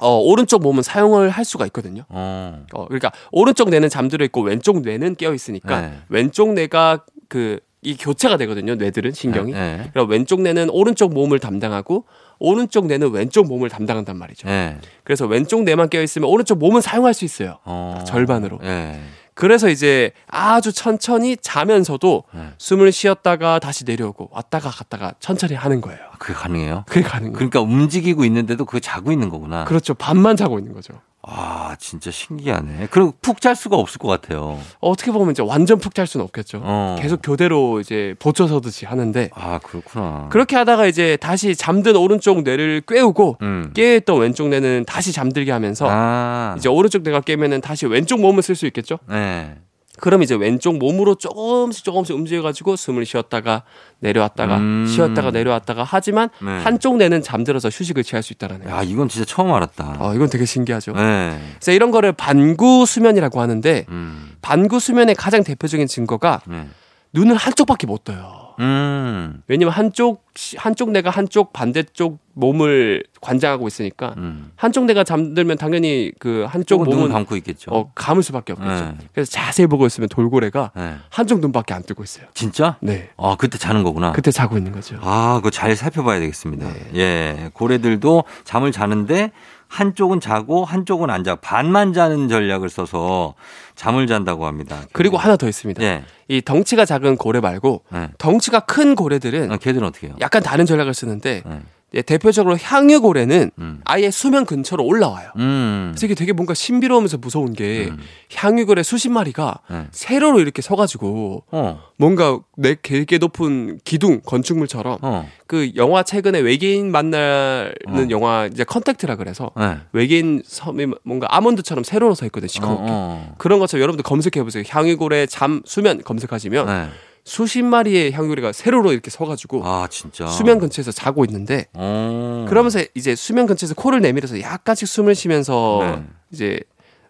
[0.00, 2.02] 어, 오른쪽 몸은 사용을 할 수가 있거든요.
[2.08, 2.64] 어.
[2.72, 5.98] 어, 그러니까 오른쪽 뇌는 잠들어 있고 왼쪽 뇌는 깨어 있으니까 네.
[6.08, 8.74] 왼쪽 뇌가 그 이 교체가 되거든요.
[8.74, 9.52] 뇌들은 신경이.
[9.52, 9.88] 네.
[9.92, 12.04] 그럼 왼쪽 뇌는 오른쪽 몸을 담당하고
[12.38, 14.48] 오른쪽 뇌는 왼쪽 몸을 담당한단 말이죠.
[14.48, 14.76] 네.
[15.02, 17.58] 그래서 왼쪽 뇌만 깨어 있으면 오른쪽 몸은 사용할 수 있어요.
[17.64, 18.04] 어.
[18.06, 18.58] 절반으로.
[18.62, 19.00] 네.
[19.40, 22.52] 그래서 이제 아주 천천히 자면서도 네.
[22.58, 25.98] 숨을 쉬었다가 다시 내려오고 왔다가 갔다가 천천히 하는 거예요.
[26.18, 26.84] 그게 가능해요?
[26.86, 27.32] 그게 거예요.
[27.32, 29.64] 그러니까 움직이고 있는데도 그게 자고 있는 거구나.
[29.64, 29.94] 그렇죠.
[29.94, 30.94] 반만 자고 있는 거죠.
[31.22, 32.88] 아, 진짜 신기하네.
[32.90, 34.58] 그리고 푹잘 수가 없을 것 같아요.
[34.80, 36.60] 어떻게 보면 이제 완전 푹 잘 수는 없겠죠.
[36.62, 36.96] 어.
[37.00, 40.28] 계속 교대로 이제 보초 서듯이 하는데 아, 그렇구나.
[40.30, 43.70] 그렇게 하다가 이제 다시 잠든 오른쪽 뇌를 꿰우고 음.
[43.74, 46.54] 깨있던 왼쪽 뇌는 다시 잠들게 하면서 아.
[46.56, 48.98] 이제 오른쪽 뇌가 깨면은 다시 왼쪽 몸을 쓸 수 있겠죠.
[49.08, 49.56] 네.
[50.00, 53.62] 그럼 이제 왼쪽 몸으로 조금씩 조금씩 움직여가지고 숨을 쉬었다가
[54.00, 54.86] 내려왔다가 음.
[54.88, 56.50] 쉬었다가 내려왔다가 하지만 네.
[56.62, 58.70] 한쪽 뇌는 잠들어서 휴식을 취할 수 있다라는 거.
[58.70, 59.96] 야, 이건 진짜 처음 알았다.
[59.98, 60.92] 어, 이건 되게 신기하죠.
[60.92, 61.38] 네.
[61.54, 64.32] 그래서 이런 거를 반구 수면이라고 하는데 음.
[64.42, 66.66] 반구 수면의 가장 대표적인 증거가 네.
[67.12, 68.49] 눈을 한쪽밖에 못 떠요.
[68.58, 69.42] 음.
[69.46, 70.24] 왜냐면 한쪽
[70.56, 74.50] 한쪽 뇌가 한쪽 반대쪽 몸을 관장하고 있으니까 음.
[74.56, 77.70] 한쪽 뇌가 잠들면 당연히 그 한쪽 몸은 감고 있겠죠.
[77.72, 78.84] 어, 감을 수밖에 없겠죠.
[78.84, 78.94] 네.
[79.12, 80.94] 그래서 자세히 보고 있으면 돌고래가 네.
[81.10, 82.26] 한쪽 눈밖에 안 뜨고 있어요.
[82.34, 82.76] 진짜?
[82.80, 83.10] 네.
[83.16, 84.12] 아, 그때 자는 거구나.
[84.12, 84.98] 그때 자고 있는 거죠.
[85.02, 86.66] 아, 그거 잘 살펴봐야 되겠습니다.
[86.66, 86.90] 네.
[86.94, 87.50] 예.
[87.52, 89.32] 고래들도 잠을 자는데
[89.70, 91.36] 한쪽은 자고 한쪽은 안 자.
[91.36, 93.34] 반만 자는 전략을 써서
[93.80, 94.82] 잠을 잔다고 합니다.
[94.92, 95.82] 그리고 하나 더 있습니다.
[95.82, 96.04] 예.
[96.28, 98.10] 이 덩치가 작은 고래 말고 예.
[98.18, 100.16] 덩치가 큰 고래들은 아, 걔들은 어떻게 해요?
[100.20, 101.60] 약간 다른 전략을 쓰는데 예.
[101.94, 103.80] 예, 대표적으로 향유고래는 음.
[103.84, 105.30] 아예 수면 근처로 올라와요.
[105.36, 105.90] 음.
[105.92, 107.98] 그래서 이게 되게 뭔가 신비로우면서 무서운 게 음.
[108.34, 109.86] 향유고래 수십 마리가 예.
[109.90, 111.82] 세로로 이렇게 서가지고 어.
[111.96, 115.28] 뭔가 내 되게 높은 기둥 건축물처럼 어.
[115.48, 118.06] 그 영화 최근에 외계인 만나는 어.
[118.10, 119.78] 영화 이제 컨택트라 그래서 예.
[119.92, 123.34] 외계인 섬이 뭔가 아몬드처럼 세로로 서 있거든 요 어, 시커멓게 어.
[123.38, 127.09] 그런 것처럼 여러분들 검색해 보세요 향유고래 잠 수면 검색하시면 예.
[127.24, 130.26] 수십 마리의 향유고래가 세로로 이렇게 서가지고 아, 진짜.
[130.26, 132.46] 수면 근처에서 자고 있는데 어.
[132.48, 136.04] 그러면서 이제 수면 근처에서 코를 내밀어서 약간씩 숨을 쉬면서 네.
[136.32, 136.60] 이제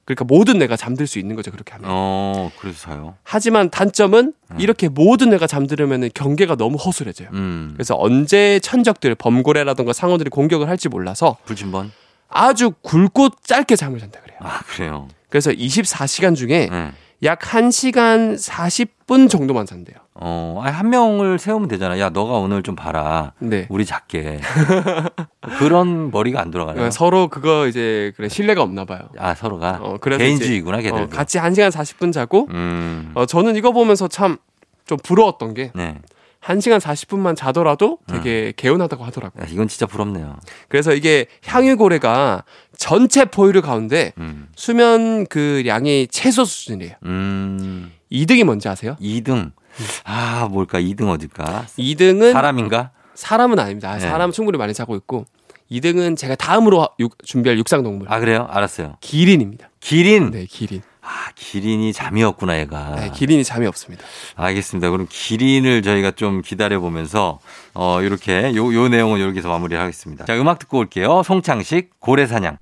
[0.05, 1.89] 그러니까 모든 뇌가 잠들 수 있는 거죠 그렇게 하면.
[1.91, 3.15] 어, 그래서 자요.
[3.23, 4.57] 하지만 단점은 네.
[4.59, 7.29] 이렇게 모든 뇌가 잠들으면 경계가 너무 허술해져요.
[7.33, 7.71] 음.
[7.75, 11.93] 그래서 언제 천적들 범고래라던가 상어들이 공격을 할지 몰라서 불침번?
[12.29, 14.39] 아주 굵고 짧게 잠을 잔다 그래요.
[14.43, 15.09] 아, 그래요.
[15.29, 16.93] 그래서 24시간 중에 예.
[17.23, 19.97] 약 1시간 40분 정도만 잔대요.
[20.15, 21.99] 어, 아니, 한 명을 세우면 되잖아.
[21.99, 23.33] 야, 너가 오늘 좀 봐라.
[23.39, 23.67] 네.
[23.71, 24.41] 우리 작게.
[25.59, 26.75] 그런 머리가 안 돌아가요.
[26.75, 29.01] 그러니까 서로 그거 이제 그래 신뢰가 없나 봐요.
[29.19, 29.79] 아, 서로가.
[29.83, 31.03] 어, 그래서 개인주의구나, 걔들.
[31.03, 33.13] 어, 같이 1시간 40분 자고 음.
[33.15, 34.39] 어, 저는 이거 보면서 참
[34.87, 35.99] 좀 부러웠던 게 네.
[36.43, 39.43] 1시간 40분만 자더라도 되게 개운하다고 하더라고요.
[39.45, 40.37] 야, 이건 진짜 부럽네요.
[40.69, 42.45] 그래서 이게 향유고래가
[42.79, 44.49] 전체 포유류 가운데 음.
[44.57, 46.95] 수면 그 양이 최소 수준이에요.
[47.05, 47.93] 음.
[48.11, 48.97] 2등이 뭔지 아세요?
[49.01, 49.53] 2등.
[50.05, 50.81] 아, 뭘까?
[50.81, 51.67] 2등 어딜까?
[51.79, 52.91] 2등은 사람인가?
[53.15, 53.95] 사람은 아닙니다.
[53.95, 54.01] 네.
[54.01, 55.27] 사람은 충분히 많이 자고 있고
[55.71, 58.47] 2등은 제가 다음으로 육- 준비할 육상 동물 아, 그래요?
[58.51, 58.97] 알았어요.
[59.01, 59.69] 기린입니다.
[59.79, 60.31] 기린.
[60.31, 60.81] 네, 기린.
[61.11, 62.95] 아, 기린이 잠이 없구나, 얘가.
[62.95, 64.05] 네, 기린이 잠이 없습니다.
[64.37, 64.91] 알겠습니다.
[64.91, 67.41] 그럼 기린을 저희가 좀 기다려 보면서
[67.75, 70.25] 어 이렇게 요 요 내용은 여기서 마무리를 하겠습니다.
[70.25, 71.23] 자, 음악 듣고 올게요.
[71.25, 72.59] 송창식 고래사냥.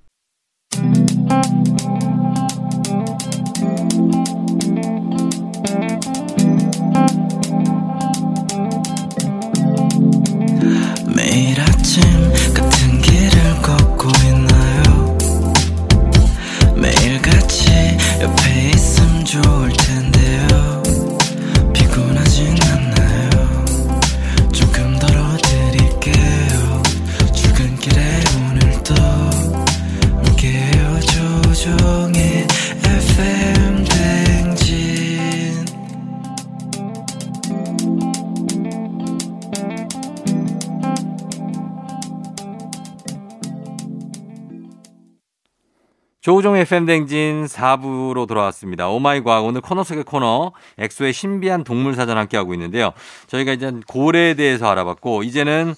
[46.20, 48.88] 조우종의 FM대행진 4부로 돌아왔습니다.
[48.88, 52.92] 오마이 과학 오늘 코너 속의 코너 엑소의 신비한 동물 사전 함께 하고 있는데요.
[53.28, 55.74] 저희가 이제 고래에 대해서 알아봤고 이제는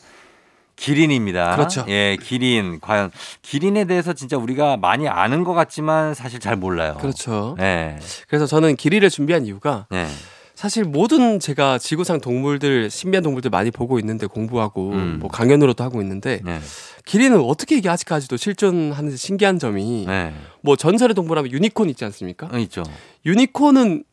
[0.77, 1.57] 기린입니다.
[1.57, 1.85] 그렇죠.
[1.89, 2.81] 예, 기린.
[2.81, 3.11] 과연
[3.43, 6.97] 기린에 대해서 진짜 우리가 많이 아는 것 같지만 사실 잘 몰라요.
[6.99, 7.55] 그렇죠.
[7.59, 7.99] 네.
[8.29, 10.07] 그래서 저는 기린을 준비한 이유가 네.
[10.61, 15.17] 사실 모든 제가 지구상 동물들 신비한 동물들 많이 보고 있는데 공부하고 음.
[15.19, 16.61] 뭐 강연으로도 하고 있는데 네.
[17.07, 20.35] 기린은 어떻게 이게 아직까지도 실존하는지 신기한 점이 네.
[20.61, 22.51] 뭐 전설의 동물하면 유니콘 있지 않습니까?
[22.53, 22.83] 어, 있죠.
[23.25, 24.05] 유니콘은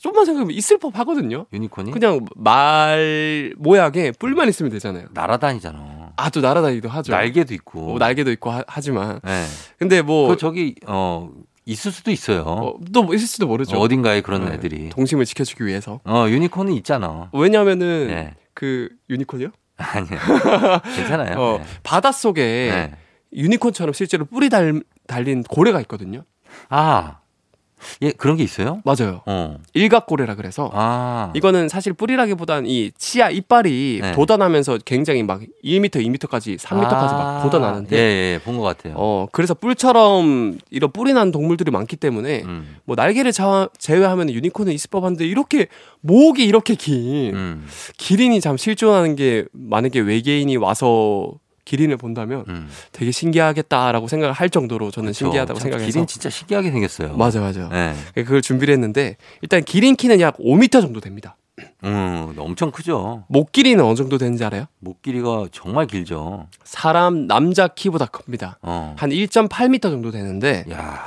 [0.00, 1.46] 좀만 생각하면 있을 법 하거든요.
[1.54, 5.06] 유니콘이 그냥 말 모양에 뿔만 있으면 되잖아요.
[5.14, 6.12] 날아다니잖아.
[6.16, 7.12] 아 또 날아다니기도 하죠.
[7.12, 7.80] 날개도 있고.
[7.80, 9.44] 뭐 날개도 있고 하, 지만 네.
[9.78, 11.30] 근데 뭐그 저기 어
[11.68, 12.42] 있을 수도 있어요.
[12.42, 13.78] 어, 또 있을 수도 모르죠.
[13.78, 14.88] 어 딘가에 그런 네, 애들이.
[14.88, 16.00] 동심을 지켜주기 위해서.
[16.04, 17.28] 어 유니콘은 있잖아.
[17.34, 18.34] 왜냐하면은 네.
[18.54, 19.50] 그 유니콘이요?
[19.76, 20.18] 아니요.
[20.96, 21.38] 괜찮아요.
[21.38, 21.64] 어, 네.
[21.82, 22.92] 바다 속에 네.
[23.34, 26.24] 유니콘처럼 실제로 뿔이 달, 달린 고래가 있거든요.
[26.70, 27.18] 아,
[28.02, 28.80] 예 그런 게 있어요?
[28.84, 29.22] 맞아요.
[29.26, 29.58] 어.
[29.74, 31.32] 일각고래라 그래서 아.
[31.34, 34.12] 이거는 사실 뿔이라기보단 이 치아 이빨이 네.
[34.12, 38.00] 돋아나면서 굉장히 막 1m, 2m까지 3m까지 막 아, 돋아나는데 예,
[38.34, 38.94] 예, 본 것 같아요.
[38.96, 42.76] 어 그래서 뿔처럼 이런 뿔이 난 동물들이 많기 때문에 음.
[42.84, 45.68] 뭐 날개를 자, 제외하면 유니콘은 있을 법한데 이렇게
[46.00, 47.66] 목이 이렇게 긴 음.
[47.96, 51.32] 기린이 참 실존하는 게 만약에 외계인이 와서
[51.68, 52.70] 기린을 본다면 음.
[52.92, 57.14] 되게 신기하겠다라고 생각을 할 정도로 저는 신기하다고 참 생각해서 기린 진짜 신기하게 생겼어요.
[57.14, 57.68] 맞아 맞아.
[57.68, 57.94] 네.
[58.14, 61.36] 그걸 준비를 했는데 일단 기린 키는 약 5m 정도 됩니다.
[61.84, 63.24] 음, 엄청 크죠.
[63.28, 64.64] 목 길이는 어느 정도 되는지 알아요?
[64.78, 66.46] 목 길이가 정말 길죠.
[66.64, 68.58] 사람 남자 키보다 큽니다.
[68.62, 68.94] 어.
[68.96, 71.04] 한 1.8m 정도 되는데 야.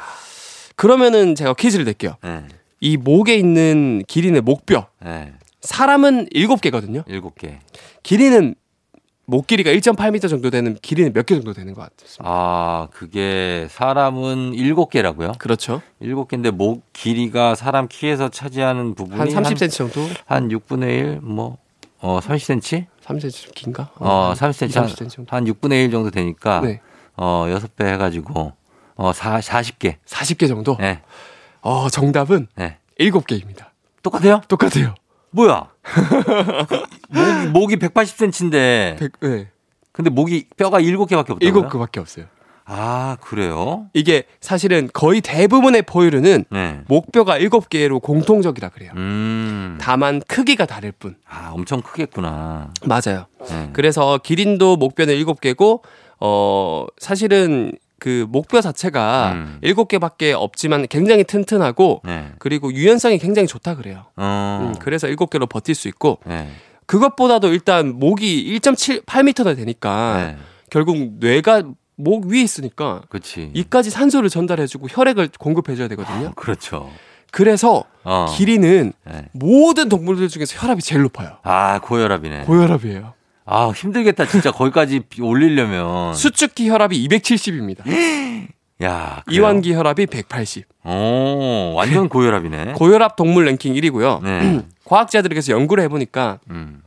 [0.75, 2.17] 그러면은 제가 퀴즈를 낼게요.
[2.23, 2.43] 네.
[2.79, 5.33] 이 목에 있는 기린의 목뼈 네.
[5.61, 7.03] 사람은 7개거든요.
[7.07, 7.59] 일곱 개.
[8.03, 8.55] 기린은
[9.31, 12.23] 목 길이가 1.8m 정도 되는 기린은 몇개 정도 되는 것 같습니다.
[12.25, 15.31] 아, 그게 사람은 일곱 개라고요?
[15.39, 15.81] 그렇죠.
[16.01, 20.01] 일곱 개인데 목 길이가 사람 키에서 차지하는 부분이 한 30cm 정도?
[20.25, 21.57] 한, 6분의 1, 뭐,
[21.99, 22.87] 어, 30cm?
[23.05, 23.91] 30cm 좀 긴가?
[23.95, 24.69] 어, 한 30cm.
[24.69, 25.33] 2, 한, 30cm 정도.
[25.33, 26.81] 한 6분의 1 정도 되니까, 네.
[27.15, 28.51] 어, 6배 해가지고,
[28.95, 29.95] 어, 4, 40개.
[30.05, 30.75] 40개 정도?
[30.77, 30.99] 네.
[31.61, 32.79] 어, 정답은 네.
[32.99, 33.67] 7개입니다.
[34.03, 34.41] 똑같아요?
[34.49, 34.93] 똑같아요.
[35.31, 35.69] 뭐야?
[37.09, 39.47] 목이, 목이 180cm인데, 100, 네.
[39.91, 41.69] 근데 목이 뼈가 7개밖에 없다고요?
[41.69, 42.25] 7개밖에 없어요.
[42.65, 43.87] 아, 그래요?
[43.93, 46.81] 이게 사실은 거의 대부분의 포유류는 네.
[46.87, 48.91] 목뼈가 7개로 공통적이라 그래요.
[48.95, 49.77] 음.
[49.81, 51.15] 다만 크기가 다를 뿐.
[51.27, 52.71] 아, 엄청 크겠구나.
[52.85, 53.25] 맞아요.
[53.49, 53.69] 네.
[53.73, 55.81] 그래서 기린도 목뼈는 7개고
[56.21, 59.59] 어 사실은 그 목뼈 자체가 음.
[59.61, 62.31] 7개밖에 없지만 굉장히 튼튼하고 네.
[62.39, 64.05] 그리고 유연성이 굉장히 좋다 그래요.
[64.15, 64.71] 어.
[64.73, 66.49] 음, 그래서 7개로 버틸 수 있고 네.
[66.87, 70.37] 그것보다도 일단 목이 1.78m나 되니까 네.
[70.71, 71.61] 결국 뇌가
[71.95, 73.51] 목 위에 있으니까 그치.
[73.53, 76.33] 이까지 산소를 전달해주고 혈액을 공급해줘야 되거든요.
[76.35, 76.89] 그렇죠.
[77.31, 78.25] 그래서 어.
[78.35, 79.29] 기린은 네.
[79.31, 81.37] 모든 동물들 중에서 혈압이 제일 높아요.
[81.43, 82.45] 아, 고혈압이네.
[82.45, 83.13] 고혈압이에요.
[83.45, 84.27] 아, 힘들겠다.
[84.27, 86.13] 진짜 거기까지 올리려면.
[86.13, 87.79] 수축기 혈압이 270입니다.
[88.83, 89.23] 야.
[89.25, 89.41] 그래요?
[89.41, 90.65] 이완기 혈압이 180.
[90.85, 92.73] 오, 완전 고혈압이네.
[92.73, 94.21] 고혈압 동물 랭킹 1위고요.
[94.23, 94.65] 네.
[94.85, 96.81] 과학자들에게서 연구를 해보니까 음.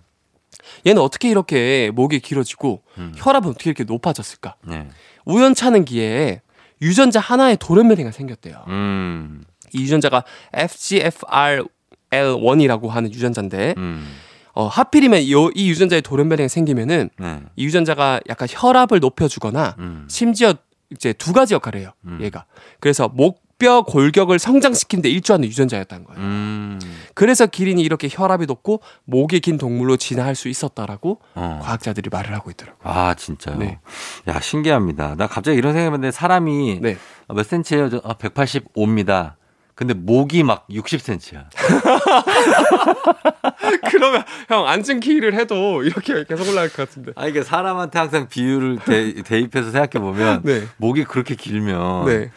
[0.86, 3.12] 얘는 어떻게 이렇게 목이 길어지고 음.
[3.16, 4.56] 혈압은 어떻게 이렇게 높아졌을까?
[4.66, 4.88] 네.
[5.24, 6.40] 우연찮은 기회에
[6.82, 8.64] 유전자 하나에 돌연변이가 생겼대요.
[8.68, 9.44] 음.
[9.72, 14.12] 이 유전자가 FGFR1이라고 하는 유전자인데 음.
[14.54, 17.40] 어, 하필이면 이, 이 유전자에 돌연변이가 생기면은 네.
[17.56, 20.06] 이 유전자가 약간 혈압을 높여주거나 음.
[20.08, 20.54] 심지어
[20.90, 21.90] 이제 두 가지 역할을 해요.
[22.04, 22.18] 음.
[22.20, 22.44] 얘가.
[22.78, 26.20] 그래서 목뼈 골격을 성장시키는데 일조하는 유전자였다는 거예요.
[26.20, 26.80] 음.
[27.14, 31.60] 그래서 기린이 이렇게 혈압이 높고 목이 긴 동물로 진화할 수 있었다라고 어.
[31.62, 32.80] 과학자들이 말을 하고 있더라고요.
[32.84, 33.58] 아, 진짜요?
[33.58, 33.80] 네.
[34.28, 35.16] 야, 신기합니다.
[35.16, 36.96] 나 갑자기 이런 생각이 했는데 사람이 네.
[37.28, 37.90] 몇 센치예요?
[37.90, 39.34] 저, 아, 185입니다.
[39.74, 41.46] 근데 목이 막 60cm야.
[43.90, 47.12] 그러면 형 앉은 키를 해도 이렇게 계속 올라갈 것 같은데.
[47.16, 50.62] 아, 이게 사람한테 항상 비율을 대, 대입해서 생각해 보면 네.
[50.76, 52.30] 목이 그렇게 길면 네.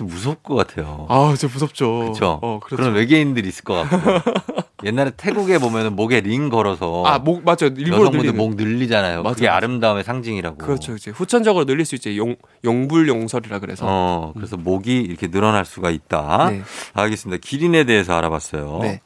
[0.00, 1.04] 좀 무서울 것 같아요.
[1.10, 1.98] 아, 진짜 무섭죠.
[1.98, 2.38] 그렇죠.
[2.40, 2.76] 어, 그렇죠.
[2.82, 4.30] 그런 외계인들이 있을 것 같고.
[4.82, 7.66] 옛날에 태국에 보면은 목에 링 걸어서 아, 목 맞죠.
[7.66, 8.36] 일부러 여성분들 늘리는.
[8.38, 9.22] 목 늘리잖아요.
[9.22, 9.56] 맞아, 그게 맞아.
[9.58, 10.56] 아름다움의 상징이라고.
[10.56, 10.94] 그렇죠.
[10.94, 12.16] 이제 후천적으로 늘릴 수 있지.
[12.16, 12.34] 용
[12.64, 13.84] 용불 용설이라 그래서.
[13.86, 16.48] 어, 그래서 목이 이렇게 늘어날 수가 있다.
[16.48, 16.62] 네.
[16.94, 17.42] 알겠습니다.
[17.46, 18.78] 기린에 대해서 알아봤어요.
[18.80, 19.02] 네.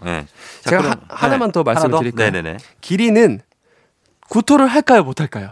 [0.62, 2.30] 자, 제가 그럼- 하- 하나만 더 하나 말씀을 드릴까요?
[2.30, 2.56] 네 네 네.
[2.80, 3.40] 기린은
[4.28, 5.50] 구토를 할까요, 못 할까요?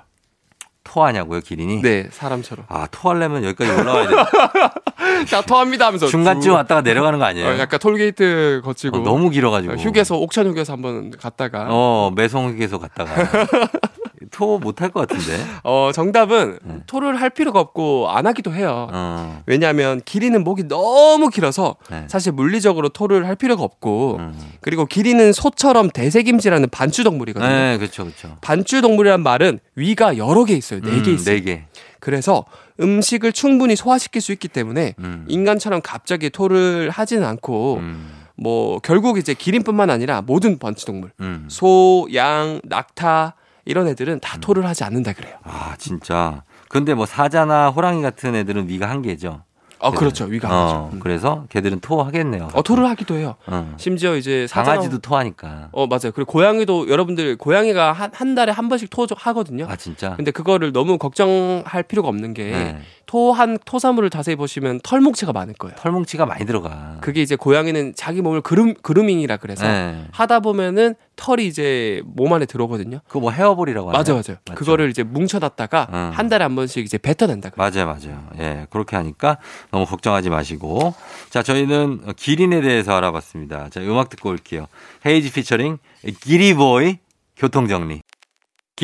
[0.85, 1.81] 토하냐고요, 기린이?
[1.81, 2.67] 네, 사람처럼.
[2.69, 4.15] 아, 토하려면 여기까지 올라와야 돼.
[5.27, 6.53] 자, 토합니다 하면서 중간쯤 쭉.
[6.55, 7.49] 왔다가 내려가는 거 아니에요?
[7.49, 9.75] 어, 약간 톨게이트 거치고 어, 너무 길어가지고.
[9.75, 13.13] 어, 휴게소 옥천 휴게소 한번 갔다가 어, 매성 휴게소 갔다가.
[14.31, 15.39] 토 못할 것 같은데.
[15.63, 16.77] 어, 정답은 네.
[16.87, 18.89] 토를 할 필요가 없고 안 하기도 해요.
[18.93, 19.43] 어.
[19.47, 22.05] 왜냐하면 기린은 목이 너무 길어서 네.
[22.09, 24.39] 사실 물리적으로 토를 할 필요가 없고 음.
[24.61, 27.51] 그리고 기린은 소처럼 대세김질하는 반추 동물이거든요.
[27.51, 28.37] 네, 그렇죠, 그렇죠.
[28.41, 30.81] 반추 동물이란 말은 위가 여러 개 있어요.
[30.81, 31.37] 네개 음, 있어요.
[31.37, 31.63] 네 개.
[32.01, 32.45] 그래서
[32.83, 35.25] 음식을 충분히 소화시킬 수 있기 때문에 음.
[35.29, 38.23] 인간처럼 갑자기 토를 하지는 않고 음.
[38.37, 41.47] 뭐 결국 이제 기린뿐만 아니라 모든 반추 동물 음.
[41.49, 45.37] 소, 양, 낙타 이런 애들은 다 토를 하지 않는다 그래요.
[45.45, 46.43] 아, 진짜.
[46.69, 49.45] 근데 뭐 사자나 호랑이 같은 애들은 위가 한 개죠.
[49.83, 50.25] 어, 그렇죠.
[50.27, 50.91] 위가 안 어.
[50.93, 51.01] 음.
[51.01, 52.49] 그래서 걔들은 토하겠네요.
[52.55, 53.35] 어, 토를 하기도 해요.
[53.47, 53.75] 어.
[53.77, 55.69] 심지어 이제 사자나- 강아지도 토하니까.
[55.73, 56.13] 어 맞아요.
[56.15, 59.67] 그리고 고양이도 여러분들 고양이가 한, 한 달에 한 번씩 토 하거든요.
[59.69, 60.15] 아, 진짜?
[60.17, 62.79] 근데 그거를 너무 걱정할 필요가 없는 게 네.
[63.13, 65.77] 토한 토사물을 자세히 보시면 털뭉치가 많을 거예요.
[65.77, 66.97] 털뭉치가 많이 들어가.
[67.03, 70.07] 그게 이제 고양이는 자기 몸을 그름 그루밍이라 그래서 네.
[70.13, 73.01] 하다 보면은 털이 이제 몸 안에 들어오거든요.
[73.07, 73.99] 그거 뭐 헤어볼이라고 하나요?
[73.99, 74.39] 맞아 맞아.
[74.49, 74.55] 맞죠?
[74.55, 76.11] 그거를 이제 뭉쳐놨다가 음.
[76.15, 77.71] 한 달에 한 번씩 이제 뱉어낸다 그래요.
[77.71, 78.27] 맞아요, 맞아요.
[78.39, 79.37] 예, 그렇게 하니까
[79.71, 80.95] 너무 걱정하지 마시고.
[81.29, 83.69] 자, 저희는 기린에 대해서 알아봤습니다.
[83.69, 84.69] 자, 음악 듣고 올게요.
[85.05, 85.77] 헤이지 피처링
[86.23, 86.97] 기리보이
[87.37, 88.01] 교통정리.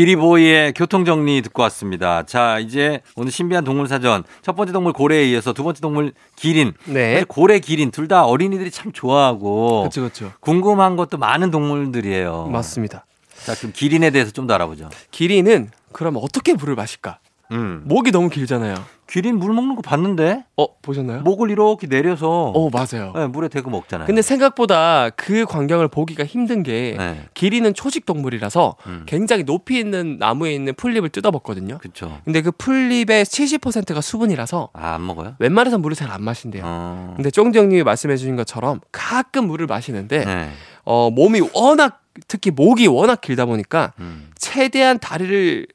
[0.02, 2.22] 기리보이의 교통정리 듣고 왔습니다.
[2.22, 6.72] 자, 이제 오늘 신비한 동물사전 첫 번째 동물 고래에 이어서 두 번째 동물 기린.
[6.84, 7.24] 네.
[7.26, 10.32] 고래, 기린 둘 다 어린이들이 참 좋아하고 그렇죠 그렇죠.
[10.40, 12.46] 궁금한 것도 많은 동물들이에요.
[12.46, 13.04] 맞습니다.
[13.44, 14.88] 자, 그럼 기린에 대해서 좀 더 알아보죠.
[15.10, 17.18] 기린은 그럼 어떻게 물을 마실까?
[17.52, 17.82] 음.
[17.84, 18.74] 목이 너무 길잖아요.
[19.06, 21.22] 기린 물 먹는 거 봤는데 어 보셨나요?
[21.22, 23.12] 목을 이렇게 내려서 어 맞아요.
[23.16, 24.06] 네, 물에 대고 먹잖아요.
[24.06, 27.24] 근데 생각보다 그 광경을 보기가 힘든 게 네.
[27.32, 29.04] 기린은 초식 동물이라서 음.
[29.06, 31.78] 굉장히 높이 있는 나무에 있는 풀잎을 뜯어 먹거든요.
[31.78, 32.20] 그쵸.
[32.26, 35.36] 근데 그 풀잎의 70%가 수분이라서 아, 안 먹어요?
[35.38, 36.62] 웬만해서 물을 잘 안 마신대요.
[36.66, 37.12] 어.
[37.16, 40.50] 근데 쫑디 형님이 말씀해 주신 것처럼 가끔 물을 마시는데 네.
[40.84, 44.30] 어, 몸이 워낙 특히 목이 워낙 길다 보니까 음.
[44.36, 45.66] 최대한 다리를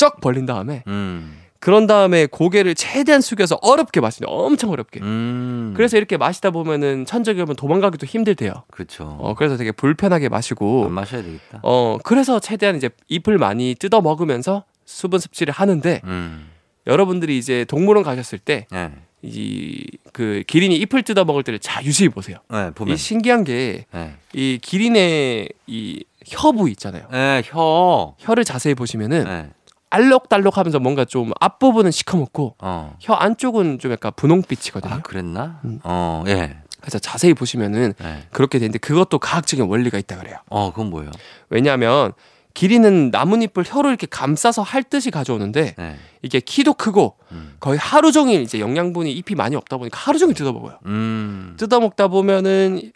[0.00, 1.36] 쩍 벌린 다음에 음.
[1.58, 5.74] 그런 다음에 고개를 최대한 숙여서 어렵게 마시네 엄청 어렵게 음.
[5.76, 9.18] 그래서 이렇게 마시다 보면은 천적이 오면 도망가기도 힘들대요 그쵸.
[9.20, 11.60] 어 그래서 되게 불편하게 마시고 안 마셔야 되겠다.
[11.62, 16.48] 어 그래서 최대한 이제 잎을 많이 뜯어 먹으면서 수분 섭취를 하는데 음.
[16.86, 18.90] 여러분들이 이제 동물원 가셨을 때 네.
[19.20, 22.38] 이그 기린이 잎을 뜯어 먹을 때를 잘 유심히 보세요.
[22.48, 22.94] 네, 보면.
[22.94, 24.14] 이 신기한 게 네.
[24.32, 27.06] 이 기린의 이 혀부 있잖아요.
[27.10, 28.14] 네, 혀.
[28.18, 29.50] 혀를 자세히 보시면은 네.
[29.90, 32.96] 알록달록 하면서 뭔가 좀 앞부분은 시커멓고 어.
[33.00, 34.94] 혀 안쪽은 좀 약간 분홍빛이거든요.
[34.94, 35.60] 아, 그랬나?
[35.64, 35.80] 음.
[35.82, 36.56] 어, 예.
[36.80, 38.22] 그래서 자세히 보시면은 네.
[38.30, 40.36] 그렇게 되는데 그것도 과학적인 원리가 있다 그래요.
[40.48, 41.10] 어, 그건 뭐예요?
[41.50, 42.12] 왜냐하면
[42.54, 45.96] 기린은 나뭇잎을 혀로 이렇게 감싸서 핥듯이 가져오는데 네.
[46.22, 47.56] 이게 키도 크고 음.
[47.60, 50.78] 거의 하루 종일 이제 영양분이 잎이 많이 없다 보니까 하루 종일 뜯어 먹어요.
[50.86, 51.54] 음.
[51.58, 52.90] 뜯어 먹다 보면은 너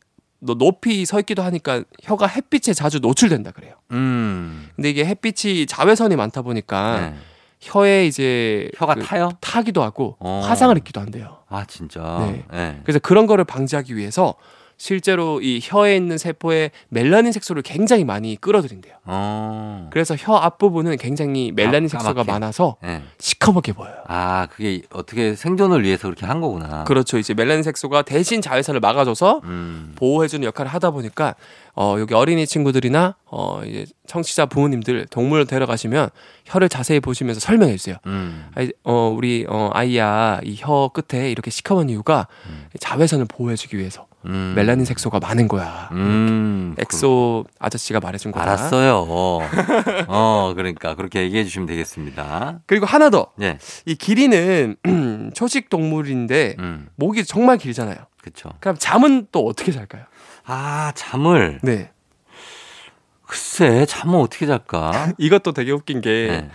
[0.52, 3.74] 높이 서 있기도 하니까 혀가 햇빛에 자주 노출된다 그래요.
[3.92, 4.68] 음.
[4.76, 7.14] 근데 이게 햇빛이 자외선이 많다 보니까 네.
[7.60, 9.30] 혀에 이제 혀가 그 타요?
[9.40, 10.42] 타기도 하고 어.
[10.44, 11.38] 화상을 입기도 한대요.
[11.48, 12.18] 아, 진짜.
[12.20, 12.44] 네.
[12.52, 12.80] 네.
[12.84, 14.34] 그래서 그런 거를 방지하기 위해서
[14.76, 18.94] 실제로 이 혀에 있는 세포에 멜라닌 색소를 굉장히 많이 끌어들인대요.
[19.06, 19.88] 어.
[19.92, 22.24] 그래서 혀 앞부분은 굉장히 멜라닌 까- 색소가.
[22.24, 23.02] 많아서 네.
[23.18, 23.94] 시커멓게 보여요.
[24.06, 26.84] 아, 그게 어떻게 생존을 위해서 그렇게 한 거구나.
[26.84, 27.18] 그렇죠.
[27.18, 29.92] 이제 멜라닌 색소가 대신 자외선을 막아줘서 음.
[29.96, 31.34] 보호해주는 역할을 하다 보니까
[31.76, 36.08] 어, 여기 어린이 친구들이나 어, 이제 청취자 부모님들 동물원 데려가시면
[36.46, 37.96] 혀를 자세히 보시면서 설명해 주세요.
[38.06, 38.48] 음.
[38.54, 42.66] 아이, 어, 우리 어, 아이야 이 혀 끝에 이렇게 시커먼 이유가 음.
[42.80, 44.52] 자외선을 보호해주기 위해서 음.
[44.56, 45.88] 멜라닌 색소가 많은 거야.
[45.92, 46.74] 음.
[46.78, 48.50] 엑소 아저씨가 말해준 그- 거다.
[48.52, 49.06] 알았어요.
[50.08, 52.60] 어, 그러니까 그렇게 얘기해 주시면 되겠습니다.
[52.66, 53.28] 그리고 하나 더.
[53.42, 53.58] 예.
[53.86, 54.76] 이 기린은
[55.34, 56.88] 초식 동물인데 음.
[56.96, 57.96] 목이 정말 길잖아요.
[58.22, 58.50] 그쵸.
[58.60, 60.04] 그럼 잠은 또 어떻게 잘까요?
[60.46, 61.60] 아, 잠을.
[61.62, 61.90] 네.
[63.26, 65.12] 글쎄, 잠은 어떻게 잘까?
[65.18, 66.50] 이것도 되게 웃긴 게 네.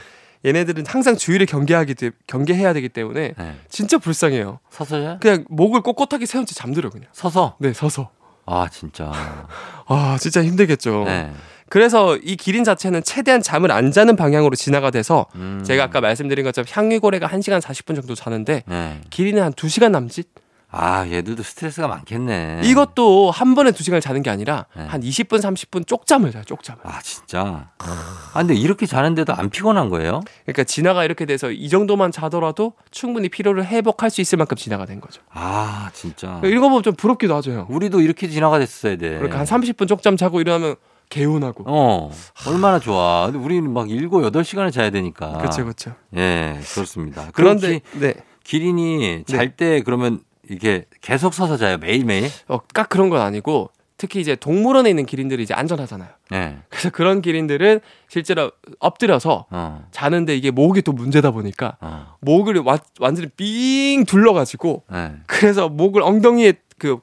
[0.46, 3.56] 얘네들은 항상 주의를 경계하기 때- 경계해야 되기 때문에 네.
[3.68, 4.60] 진짜 불쌍해요.
[4.70, 5.18] 서서 자?
[5.20, 7.10] 그냥 목을 꼿꼿하게 세운 채 잠들어 그냥.
[7.12, 7.56] 서서?
[7.60, 8.10] 네, 서서.
[8.46, 9.12] 아, 진짜.
[9.88, 11.04] 아, 진짜 힘들겠죠.
[11.06, 11.32] 네.
[11.68, 15.62] 그래서 이 기린 자체는 최대한 잠을 안 자는 방향으로 진화가 돼서 음.
[15.64, 19.02] 제가 아까 말씀드린 것처럼 향유고래가 1시간 40분 정도 자는데 네.
[19.12, 20.28] 기린은 한 2시간 남짓?
[20.72, 22.62] 아, 얘들도 스트레스가 많겠네.
[22.64, 24.86] 이것도 한 번에 2시간을 자는 게 아니라 네.
[24.86, 26.44] 한 20분 30분 쪽잠을 자요.
[26.44, 26.82] 쪽잠을.
[26.84, 27.70] 아, 진짜.
[27.80, 30.22] 아, 근데 이렇게 자는데도 안 피곤한 거예요?
[30.46, 35.02] 그러니까 진화가 이렇게 돼서 이 정도만 자더라도 충분히 피로를 회복할 수 있을 만큼 진화가 된
[35.02, 35.22] 거죠.
[35.32, 36.40] 아, 진짜.
[36.44, 37.52] 읽어보면 좀 부럽기도 하죠.
[37.52, 37.66] 형.
[37.70, 39.10] 우리도 이렇게 지나가 됐어야 돼.
[39.18, 40.76] 그러니까 한 30분 쪽잠 자고 일어나면
[41.10, 41.64] 개운하고.
[41.66, 42.12] 어,
[42.48, 43.26] 얼마나 좋아.
[43.26, 45.40] 근데 우리는 막 7, 8시간을 자야 되니까.
[45.40, 45.96] 그렇죠, 그렇죠.
[46.16, 47.30] 예, 그렇습니다.
[47.34, 52.30] 그런데 그런데 네, 기린이 잘 때 그러면 이게 계속 서서 자요, 매일매일?
[52.48, 56.08] 어, 딱 그런 건 아니고 특히 이제 동물원에 있는 기린들이 이제 안전하잖아요.
[56.34, 56.58] 예.
[56.70, 59.86] 그래서 그런 기린들은 실제로 엎드려서 어.
[59.92, 62.16] 자는데 이게 목이 또 문제다 보니까 어.
[62.22, 65.12] 목을 와- 완전히 삥 둘러가지고 예.
[65.28, 67.00] 그래서 목을 엉덩이에 그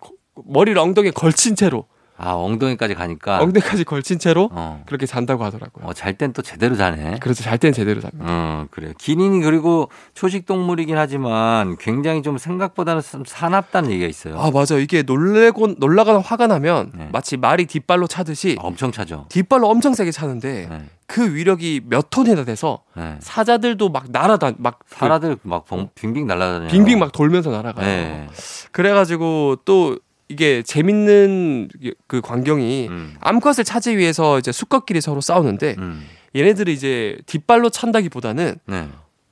[0.47, 1.87] 머리를 엉덩이에 걸친 채로
[2.19, 3.41] 아, 엉덩이까지 가니까.
[3.43, 4.83] 엉덩이까지 걸친 채로 어.
[4.87, 5.87] 그렇게 잔다고 하더라고요.
[5.87, 7.19] 어, 잘땐 또 제대로 자네.
[7.21, 8.25] 그래서 잘 때는 제대로 잡니다.
[8.27, 8.93] 어, 그래요.
[8.99, 14.39] 기린이 그리고 초식 동물이긴 하지만 굉장히 좀 생각보다는 좀 사납다는 얘기가 있어요.
[14.41, 17.09] 아 맞아 이게 놀래고 놀라거나 화가 나면 네.
[17.13, 19.27] 마치 말이 뒷발로 차듯이 엄청 차죠.
[19.29, 20.83] 뒷발로 엄청 세게 차는데 네.
[21.07, 23.17] 그 위력이 몇 톤이나 돼서 네.
[23.21, 26.69] 사자들도 막 날아다 막그 사라들 막 벙- 빙빙 날아다녀요.
[26.71, 27.87] 빙빙 막 돌면서 날아가요.
[27.87, 28.27] 네.
[28.73, 31.69] 그래가지고 또 이게 재밌는
[32.07, 33.15] 그 광경이 음.
[33.21, 36.05] 암컷을 차지 위해서 이제 수컷끼리 서로 싸우는데 음.
[36.35, 38.89] 얘네들이 이제 뒷발로 찬다기보다는 네.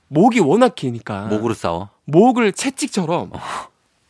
[0.08, 1.90] 목이 워낙 기니까 목으로 싸워.
[2.04, 3.30] 목을 채찍처럼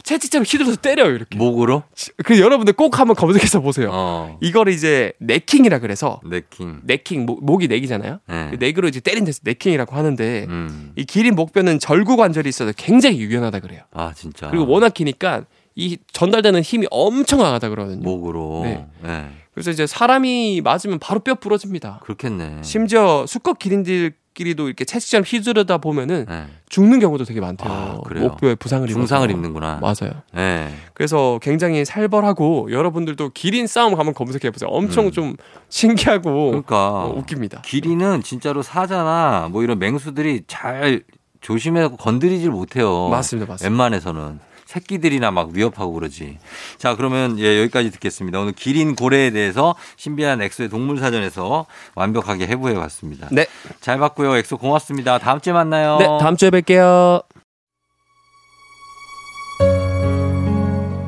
[0.02, 1.38] 채찍처럼 휘둘러서 때려요 이렇게.
[1.38, 1.84] 목으로?
[2.24, 3.88] 그 여러분들 꼭 한번 검색해서 보세요.
[3.90, 4.38] 어.
[4.42, 6.80] 이거를 이제 네킹이라 그래서 네킹.
[6.85, 8.20] 네킹 목, 목이 넥이잖아요.
[8.28, 8.48] 네.
[8.50, 10.92] 그 넥으로 이제 때린 데서 네킹이라고 하는데 음.
[10.96, 13.80] 이 기린 목뼈는 절구 관절이 있어서 굉장히 유연하다 그래요.
[13.92, 14.50] 아, 진짜.
[14.50, 15.44] 그리고 워낙 기니까
[15.77, 18.02] 이 전달되는 힘이 엄청 강하다 그러거든요.
[18.02, 18.60] 목으로.
[18.64, 18.87] 네.
[19.02, 19.29] 네.
[19.52, 22.00] 그래서 이제 사람이 맞으면 바로 뼈 부러집니다.
[22.02, 22.62] 그렇겠네.
[22.62, 26.44] 심지어 수컷 기린들 목끼리도 이렇게 채찍처럼 휘두르다 보면은 네.
[26.68, 27.72] 죽는 경우도 되게 많대요.
[27.72, 28.29] 아, 그래요?
[28.29, 28.98] 목뼈에 부상을 입어서.
[28.98, 29.79] 중상을 입는구나.
[29.81, 30.22] 맞아요.
[30.33, 30.68] 네.
[30.92, 34.68] 그래서 굉장히 살벌하고 여러분들도 기린 싸움 한번 검색해 보세요.
[34.70, 35.12] 엄청 음.
[35.12, 35.37] 좀
[35.68, 37.62] 신기하고 그러니까 어, 웃깁니다.
[37.62, 41.02] 기린은 진짜로 사자나 뭐 이런 맹수들이 잘
[41.40, 43.08] 조심해서 건드리질 못해요.
[43.08, 43.70] 맞습니다, 맞습니다.
[43.70, 44.40] 웬만해서는
[44.75, 46.38] 새끼들이나 막 위협하고 그러지.
[46.79, 48.40] 자, 그러면 예, 여기까지 듣겠습니다.
[48.40, 53.29] 오늘 기린 고래에 대해서 신비한 엑소의 동물 사전에서 완벽하게 해부해 봤습니다.
[53.31, 53.46] 네,
[53.81, 54.37] 잘 봤고요.
[54.37, 55.18] 엑소 고맙습니다.
[55.18, 55.98] 다음 주에 만나요.
[55.98, 57.25] 네 다음 주에 뵐게요.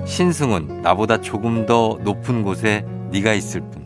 [0.06, 3.85] 신승훈 나보다 조금 더 높은 곳에 네가 있을 뿐.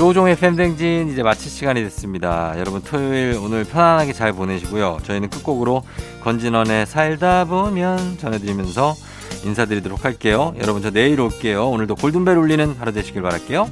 [0.00, 2.54] 조종의 팬댕진 이제 마칠 시간이 됐습니다.
[2.56, 5.00] 여러분 토요일 오늘 편안하게 잘 보내시고요.
[5.02, 5.82] 저희는 끝곡으로
[6.22, 8.94] 건진원의 살다 보면 전해드리면서
[9.44, 10.54] 인사드리도록 할게요.
[10.58, 11.68] 여러분 저 내일 올게요.
[11.68, 13.68] 오늘도 골든벨 울리는 하루 되시길 바랄게요.